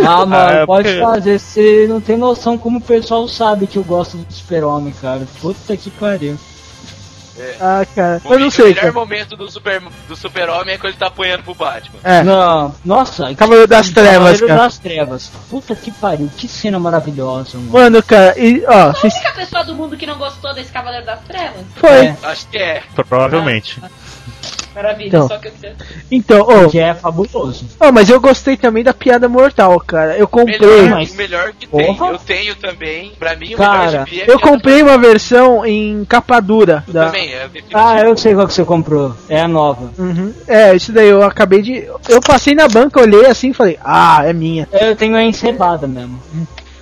[0.07, 1.39] Ah, mano, Ah, é pode porque- fazer.
[1.41, 5.27] Você não tem noção como o pessoal sabe que eu gosto do super-homem, cara.
[5.41, 6.37] Puta que pariu.
[7.61, 8.21] Ah, cara.
[8.25, 8.93] O, Eu não o sei, melhor cara.
[8.93, 11.99] momento do super do super-homem é quando ele tá apanhando pro Batman.
[12.05, 12.23] É.
[12.23, 13.35] Não, nossa.
[13.35, 14.61] Cavaleiro das Trevas, Cavaleiro cara.
[14.63, 15.33] das Trevas.
[15.51, 16.31] Puta que pariu.
[16.37, 17.71] Que cena maravilhosa, mano.
[17.71, 19.15] Mano, cara, e, ó, A vocês.
[19.15, 21.65] única pessoa do mundo que não gostou desse Cavaleiro das Trevas?
[21.77, 22.07] Foi.
[22.07, 22.17] É.
[22.23, 22.83] Acho que é.
[22.95, 23.81] Provavelmente.
[24.75, 25.29] Maravilha, Então.
[25.29, 25.77] só que eu queria...
[26.11, 26.69] Então, ó.
[26.69, 27.67] Que é fabuloso.
[27.81, 30.17] ó, mas eu gostei também da piada mortal, cara.
[30.17, 30.59] Eu comprei.
[30.59, 31.87] Melhor, mas- o melhor que tem.
[31.95, 32.13] Porra.
[32.13, 33.13] Eu tenho também.
[33.19, 36.85] Pra mim, o Cara, é Eu comprei uma versão em capa dura.
[36.87, 37.07] Eu Da...
[37.07, 37.49] também, é.
[37.75, 39.15] Ah, eu sei qual que você comprou.
[39.29, 39.91] É a nova.
[39.99, 40.33] Uhum.
[40.47, 41.85] É, isso daí eu acabei de.
[42.09, 44.69] Eu passei na banca, olhei assim e falei, ah, é minha.
[44.73, 46.21] Eu tenho a encebada mesmo.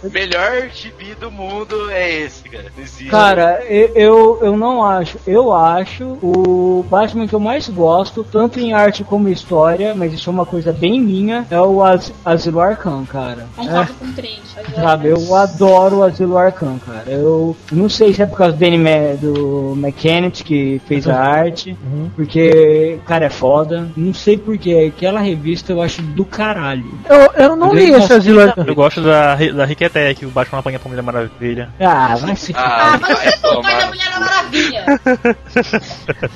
[0.12, 2.66] melhor gibi do mundo é esse, cara.
[2.78, 3.07] Existe.
[3.07, 5.18] Cara, eu, eu, eu não acho.
[5.26, 10.12] Eu acho o Batman que eu mais gosto, tanto em arte como em história, mas
[10.12, 13.46] isso é uma coisa bem minha, é o As Asilo Arkham, cara.
[13.57, 14.38] Concordo com o Trent.
[14.57, 17.11] É, sabe, eu adoro o Asilo Arkham, cara.
[17.11, 21.16] Eu não sei se é por causa do, Danny Ma- do McKennett que fez a
[21.16, 21.76] arte,
[22.16, 23.88] porque, cara, é foda.
[23.96, 26.84] Não sei porquê, aquela revista eu acho do caralho.
[27.09, 28.64] Eu, eu não li esse Asilo Arkham.
[28.66, 31.68] Eu gosto da, da Riqueté, que o Batman apanha pra Mulher Maravilha.
[31.80, 34.84] Ah, vai se Ah, Ah, mas não a Mulher Maravilha.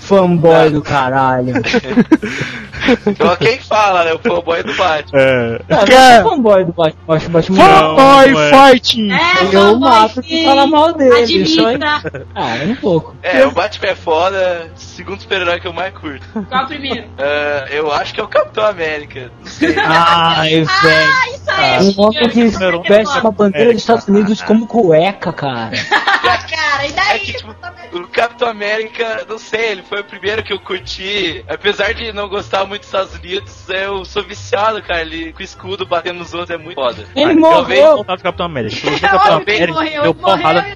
[0.00, 1.54] fanboy do caralho.
[3.06, 4.12] Então, quem fala, né?
[4.12, 5.16] O fanboy do Batman.
[5.20, 5.60] É.
[5.70, 6.22] Ah, eu Cara.
[6.22, 8.50] sou fanboy do Batman, eu Batman Não, Fanboy não é.
[8.72, 9.12] fighting!
[9.12, 11.44] É, Eu fanboy, mato fala mal dele.
[12.34, 13.14] Ah, um pouco.
[13.22, 16.26] É, o Batman é foda, segundo super-herói que eu mais curto.
[16.48, 17.04] Qual é o primeiro?
[17.18, 19.30] Ah, eu acho que é o Capitão América.
[19.40, 19.76] Não sei.
[19.78, 20.68] Ai, velho.
[20.72, 21.94] Ah, isso aí.
[21.96, 22.58] Um homem que Isso
[22.98, 25.72] veste é uma bandeira dos Estados Unidos como cueca, cara.
[26.22, 27.18] Cara, e É daí?
[27.20, 27.54] que, tipo,
[27.92, 31.44] o Capitão América, não sei, ele foi o primeiro que eu curti.
[31.48, 35.00] Apesar de não gostar muito dos Estados Unidos, eu sou viciado, cara.
[35.02, 37.04] Ele com o escudo batendo nos outros é muito foda.
[37.16, 37.96] Ele morreu.
[37.98, 38.88] Contato do Capitão América.
[38.88, 40.02] O É Capitão América morreu.
[40.02, 40.66] deu Ele morreu porrada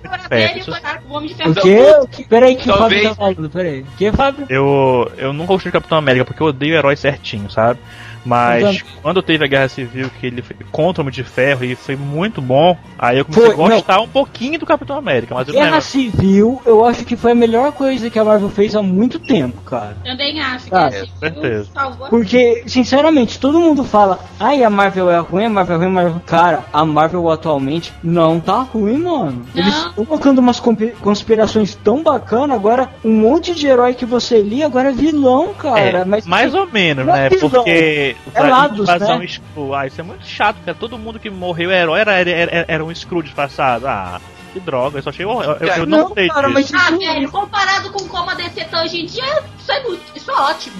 [1.08, 1.60] o Homem de O Ferro.
[1.62, 1.94] quê?
[2.02, 2.24] O que?
[2.24, 3.84] Peraí, que o Talvez- Fábio tá falando, peraí.
[3.96, 4.46] Que, Fábio?
[4.48, 7.78] Eu, eu nunca gostei de Capitão América porque eu odeio herói certinho, sabe?
[8.26, 11.64] Mas Então- quando teve a Guerra Civil, que ele foi contra o Homem de Ferro
[11.64, 15.34] e foi muito bom, aí eu comecei Foi, a gostar um pouquinho do Capitão América,
[15.34, 15.86] mas eu não Guerra lembro.
[15.86, 19.60] Civil, eu acho que foi a melhor coisa que a Marvel fez há muito tempo,
[19.62, 19.96] cara.
[20.04, 21.68] Também acho que Ah, é, certeza.
[22.10, 25.90] Porque, sinceramente, todo mundo fala, ai, a Marvel é ruim, a Marvel é ruim, a
[25.90, 26.20] Marvel...
[26.26, 29.46] Cara, a Marvel atualmente não tá ruim, mano.
[29.54, 29.88] Eles Não.
[29.90, 30.60] estão colocando umas
[31.00, 35.80] conspirações tão bacanas, agora um monte de herói que você lia agora é vilão, cara.
[35.80, 37.26] É, mas mais ou menos, não né?
[37.26, 38.32] é visão.
[38.32, 39.26] Porque É lados, invasão né?
[39.26, 40.76] Screw, ah, isso é muito chato, cara.
[40.78, 43.86] Todo mundo que morreu herói era, era, era, era um Screw disfarçado.
[43.86, 44.20] Ah,
[44.52, 45.24] que droga, eu só achei.
[45.24, 46.72] Eu, eu, eu não, Não, sei cara, disso.
[46.74, 50.02] mas- Ah, velho, comparado com como a DC tá hoje em dia, isso é, muito,
[50.14, 50.76] isso é ótimo.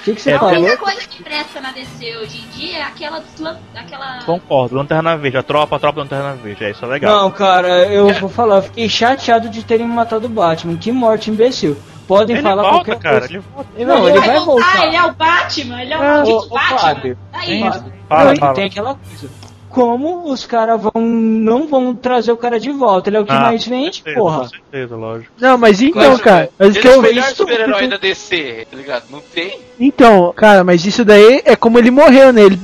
[0.00, 0.54] o que, que você É, A falou?
[0.54, 3.18] única coisa que presta na DC hoje em dia é aquela.
[3.20, 4.20] dos lan- aquela...
[4.24, 7.22] Concordo, Lanterna Verde, a tropa, a tropa Lanterna Verde, é isso é legal.
[7.22, 10.76] Não, cara, eu vou falar, eu fiquei chateado de terem matado o Batman.
[10.78, 11.76] Que morte imbecil.
[12.18, 13.32] Podem ele falar volta, qualquer cara, coisa.
[13.34, 13.70] ele volta.
[13.78, 14.86] Não, ele vai voltar, voltar.
[14.86, 16.78] ele é o Batman, ele é o Ah, maldito ô, Batman.
[16.78, 17.18] Fábio.
[17.32, 17.70] Aí, Sim.
[18.08, 18.54] Fala, não, fala.
[18.54, 19.30] tem aquela coisa.
[19.70, 21.00] Como os caras vão.
[21.00, 23.08] não vão trazer o cara de volta?
[23.08, 24.38] Ele é o que Ah, mais vende, certeza, porra.
[24.40, 25.32] Com certeza, lógico.
[25.40, 27.96] Não, mas então, Mas, cara, mas ele que é eu o melhor isso- super-herói da
[27.96, 29.04] DC, tá ligado?
[29.10, 29.60] Não tem?
[29.78, 32.42] Então, cara, mas isso daí é como ele morreu, né?
[32.42, 32.58] Ele,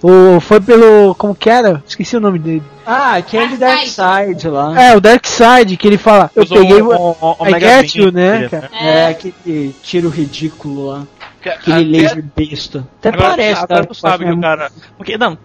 [0.00, 1.12] o, foi pelo.
[1.16, 1.82] Como que era?
[1.88, 2.62] Esqueci o nome dele.
[2.86, 4.80] Ah, aquele Darkseid lá.
[4.82, 6.30] É, o Dark Side, que ele fala.
[6.34, 6.82] Eu Usou peguei.
[6.82, 8.70] um- um- um I Omega get you, né, ele, cara?
[8.72, 11.06] É, aquele tiro ridículo lá.
[11.44, 12.86] Aquele até- laser besta.
[12.98, 13.86] Até Agora, parece, agora cara.
[13.86, 14.72] tu sabe que o é cara.
[14.96, 15.36] Porque, não,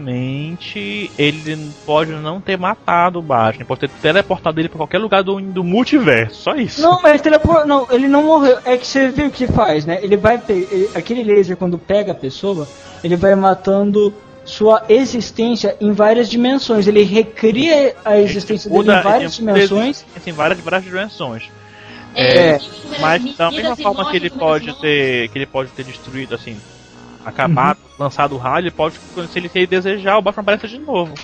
[0.00, 5.22] teoricamente, ele pode não ter matado o Batman, pode ter teleportado ele pra qualquer lugar
[5.22, 6.80] do, do multiverso, só isso.
[6.80, 7.66] Não, mas telepor...
[7.66, 8.58] não, ele não morreu.
[8.64, 9.98] É que você viu o que faz, né?
[10.02, 12.66] Ele vai ele- aquele laser quando pega a pessoa,
[13.04, 14.14] ele vai matando
[14.50, 16.86] sua existência em várias dimensões.
[16.86, 20.04] Ele recria a existência dele Muda- em várias ele dimensões.
[20.24, 21.44] Tem várias, várias dimensões.
[22.14, 22.58] É,
[23.00, 25.28] Mas inúmeras da mesma forma que ele pode e ter.
[25.28, 26.56] que ele pode ter destruído, assim,
[27.24, 28.96] acabado, lançado o raio, ele pode,
[29.32, 31.14] se ele, se ele desejar, o Batman aparece de novo.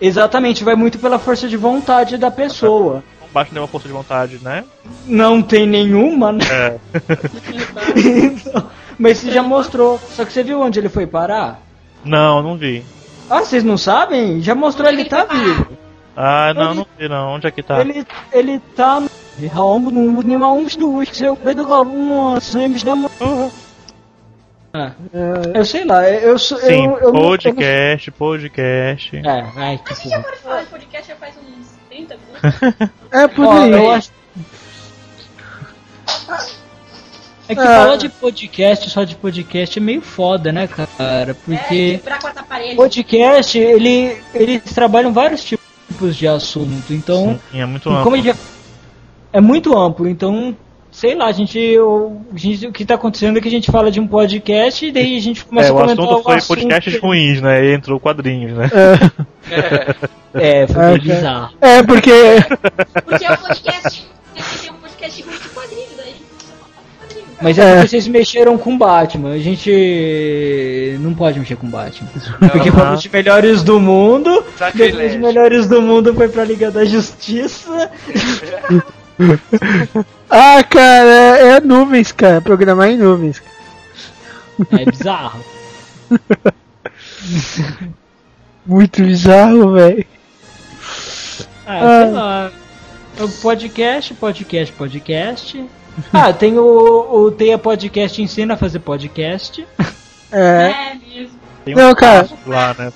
[0.00, 3.02] Exatamente, vai muito pela força de vontade da pessoa.
[3.26, 4.64] O Batman tem uma força de vontade, né?
[5.06, 6.44] Não tem nenhuma, né?
[6.50, 6.76] É.
[7.96, 10.00] Então, mas você já mostrou.
[10.14, 11.60] Só que você viu onde ele foi parar?
[12.06, 12.84] Não, não vi.
[13.28, 14.40] Ah, vocês não sabem?
[14.40, 15.76] Já mostrou ele tá vivo.
[16.16, 17.34] Ah, não, Ele- não vi não.
[17.34, 17.80] Onde é que tá?
[17.80, 19.10] Ele, ele tá no.
[19.52, 22.94] Raombo no Nima uns dos seu Pedro Galum, sempre da
[24.72, 24.92] Ah,
[25.54, 26.56] eu sei lá, eu sou.
[26.58, 29.16] Sim, eu, eu, não- podcast, podcast.
[29.16, 31.66] eu não- É, ai, que A gente já pode falar de podcast já faz uns
[31.90, 32.90] 30 minutos.
[33.10, 33.70] É por aí.
[33.72, 34.10] eu acho.
[37.48, 37.64] É que Ah.
[37.64, 40.88] falar de podcast, só de podcast, é meio foda, né, cara?
[40.98, 42.74] É, Porque quarta parede.
[42.76, 47.38] podcast, ele, eles trabalham vários tipos de assunto, então.
[47.52, 48.36] Sim, é muito amplo.
[49.32, 50.56] é muito amplo, então,
[50.90, 53.70] sei lá, a gente, o, a gente- o que tá acontecendo é que a gente
[53.70, 56.34] fala de um podcast e daí a gente começa É, a o comentar assunto foi
[56.36, 57.64] assunto podcasts que- ruins, né?
[57.64, 58.68] E entrou quadrinhos, né?
[59.50, 59.86] É,
[60.34, 60.98] foi É, bem cara.
[60.98, 61.50] bizarro.
[61.60, 62.10] É, porque.
[63.04, 64.06] Porque é um podcast.
[67.46, 67.74] Mas é, É.
[67.76, 72.08] porque vocês mexeram com Batman, a gente não pode mexer com Batman.
[72.50, 72.78] Porque Aham.
[72.80, 74.44] fomos os melhores do mundo,
[74.74, 77.90] depois os melhores do mundo foi pra Liga da Justiça.
[80.28, 82.40] Ah, cara, é, é nuvens, cara.
[82.42, 83.40] Programar em nuvens.
[84.72, 85.40] É bizarro.
[88.66, 90.04] Muito bizarro, velho.
[91.66, 92.02] Ah, Ah.
[92.04, 92.52] sei lá.
[93.20, 95.64] O podcast, podcast, podcast.
[96.12, 96.62] Ah, tem o,
[97.24, 99.66] o Teia Podcast ensina a fazer podcast.
[100.30, 100.72] É.
[100.92, 101.38] É mesmo.
[101.64, 102.28] Tem Não, cara.
[102.46, 102.92] lá, né?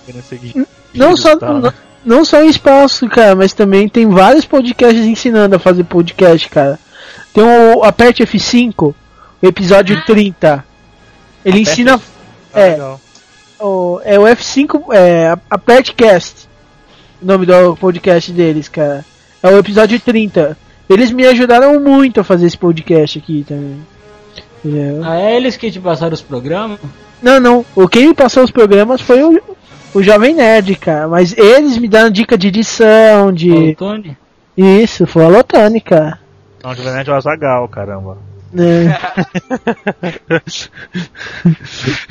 [0.94, 1.61] Não só, tá, né?
[2.05, 6.48] não, não só em espaço, cara, mas também tem vários podcasts ensinando a fazer podcast,
[6.48, 6.78] cara.
[7.32, 8.94] Tem o Aperte F5,
[9.42, 10.64] o episódio 30.
[11.44, 12.01] Ele Aperte ensina.
[12.53, 12.70] Ah, É.
[12.70, 13.01] legal.
[13.61, 16.48] O, é o F5, é Aperte Cast.
[17.22, 19.05] O nome do podcast deles, cara.
[19.42, 20.57] É o episódio 30.
[20.91, 23.80] Eles me ajudaram muito a fazer esse podcast aqui também.
[24.64, 25.05] Entendeu?
[25.05, 26.80] Ah, é eles que te passaram os programas?
[27.22, 27.64] Não, não.
[27.76, 29.41] O quem me passou os programas foi o,
[29.95, 31.07] o Jovem Nerd, cara.
[31.07, 33.76] Mas eles me deram dica de edição, O de.
[33.76, 34.16] Tony?
[34.57, 36.18] Isso, foi a Lotane, cara.
[36.62, 38.18] Não, de verdade é o Azagal, caramba.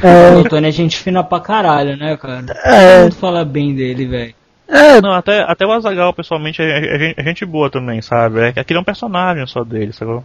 [0.02, 0.36] É.
[0.38, 2.46] O Tony é gente fina pra caralho, né, cara?
[2.64, 2.96] É.
[2.96, 4.34] Todo mundo fala bem dele, velho.
[4.70, 8.40] É, Não, até, até o Azagal, pessoalmente, é, é gente- é gente boa também, sabe?
[8.42, 10.24] É que aquele é um personagem só dele, sacou?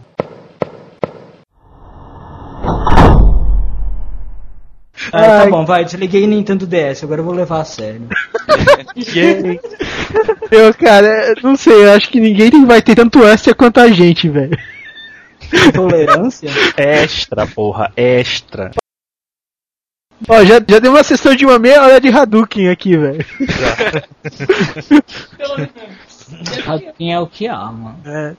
[5.11, 8.07] Ah, tá bom, vai, desliguei Nintendo DS, agora eu vou levar a sério.
[10.51, 14.29] eu, cara, não sei, eu acho que ninguém vai ter tanto extra quanto a gente,
[14.29, 14.57] velho.
[15.67, 16.49] Intolerância?
[16.77, 18.71] Extra, porra, extra.
[20.27, 23.25] Ó, já, já deu uma sessão de uma meia hora de Hadouken aqui, velho.
[25.37, 25.73] Pelo menos.
[26.97, 27.97] Quem é o que há, mano?
[28.05, 28.35] É.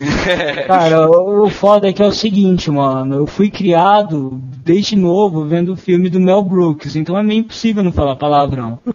[0.66, 3.16] Cara, o foda é que é o seguinte, mano.
[3.16, 4.30] Eu fui criado
[4.64, 8.78] desde novo vendo o filme do Mel Brooks, então é meio impossível não falar palavrão.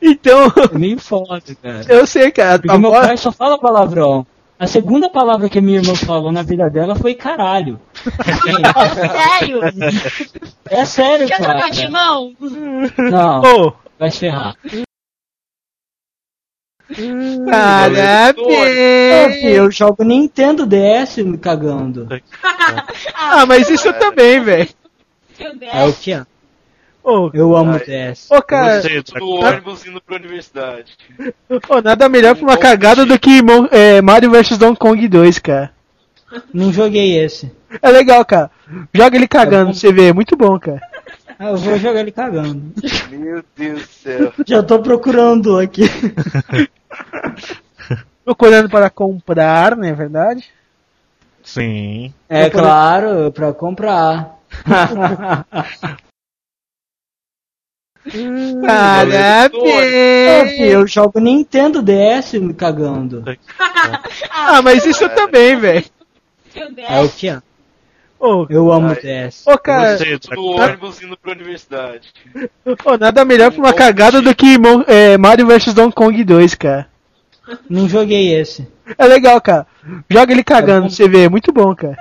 [0.00, 1.84] Então, É meio foda, cara.
[1.88, 2.60] eu sei, cara.
[2.60, 4.24] Porque meu voz- pai só fala palavrão.
[4.60, 7.80] A segunda palavra que a minha irmã falou na vida dela foi caralho.
[9.40, 9.60] Sério?
[10.68, 11.70] É sério, Quer trocar cara.
[11.70, 12.34] de mão?
[13.10, 14.54] Não, Ô, vai se ferrar.
[16.90, 19.44] É, parabéns!
[19.44, 22.06] eu jogo Nintendo DS cagando.
[23.14, 24.68] Ah, mas isso também, velho.
[25.72, 26.26] É o que é.
[27.10, 28.30] Ô, Eu amo DS.
[28.30, 30.96] ô, cara, Você, Do ônibus indo pra universidade.
[31.68, 35.38] ô, nada melhor pra uma cagada do que Mon- é, Mario vs Donkey Kong 2,
[35.38, 35.72] cara.
[36.54, 37.50] Não joguei esse.
[37.82, 38.50] É legal, cara.
[38.94, 40.80] Joga ele cagando, É você vê, é muito bom, cara.
[41.38, 42.72] Ah, eu vou jogar ele cagando.
[43.10, 44.32] Meu Deus do céu.
[44.46, 45.82] Já tô procurando aqui.
[48.24, 50.44] Procurando para comprar, não é verdade?
[51.42, 52.12] Sim.
[52.28, 54.36] É claro, pra comprar.
[58.64, 60.58] Parabéns!
[60.58, 63.22] eu jogo Nintendo DS cagando.
[64.30, 65.84] Ah, mas isso também, velho.
[66.88, 67.40] É o que é.
[68.18, 68.96] Ô, Eu amo Ai.
[68.96, 69.46] DS.
[69.46, 72.08] ô, cara, Você, Do ônibus indo pra universidade.
[72.84, 76.86] ô, nada melhor pra uma cagada do que é, Mario vs Donkey Kong 2, cara.
[77.68, 78.68] Não joguei esse.
[78.98, 79.66] É legal, cara.
[80.08, 81.96] Joga ele cagando, pra você vê, é muito bom, cara.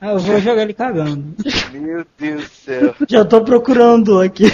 [0.00, 1.34] Ah, eu vou jogar ele cagando.
[1.72, 2.94] Meu Deus do céu.
[3.08, 4.44] Já tô procurando aqui.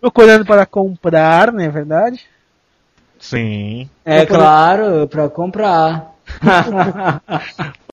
[0.00, 2.24] Procurando para comprar, não é verdade?
[3.18, 3.90] Sim.
[4.04, 6.14] É claro, pra comprar.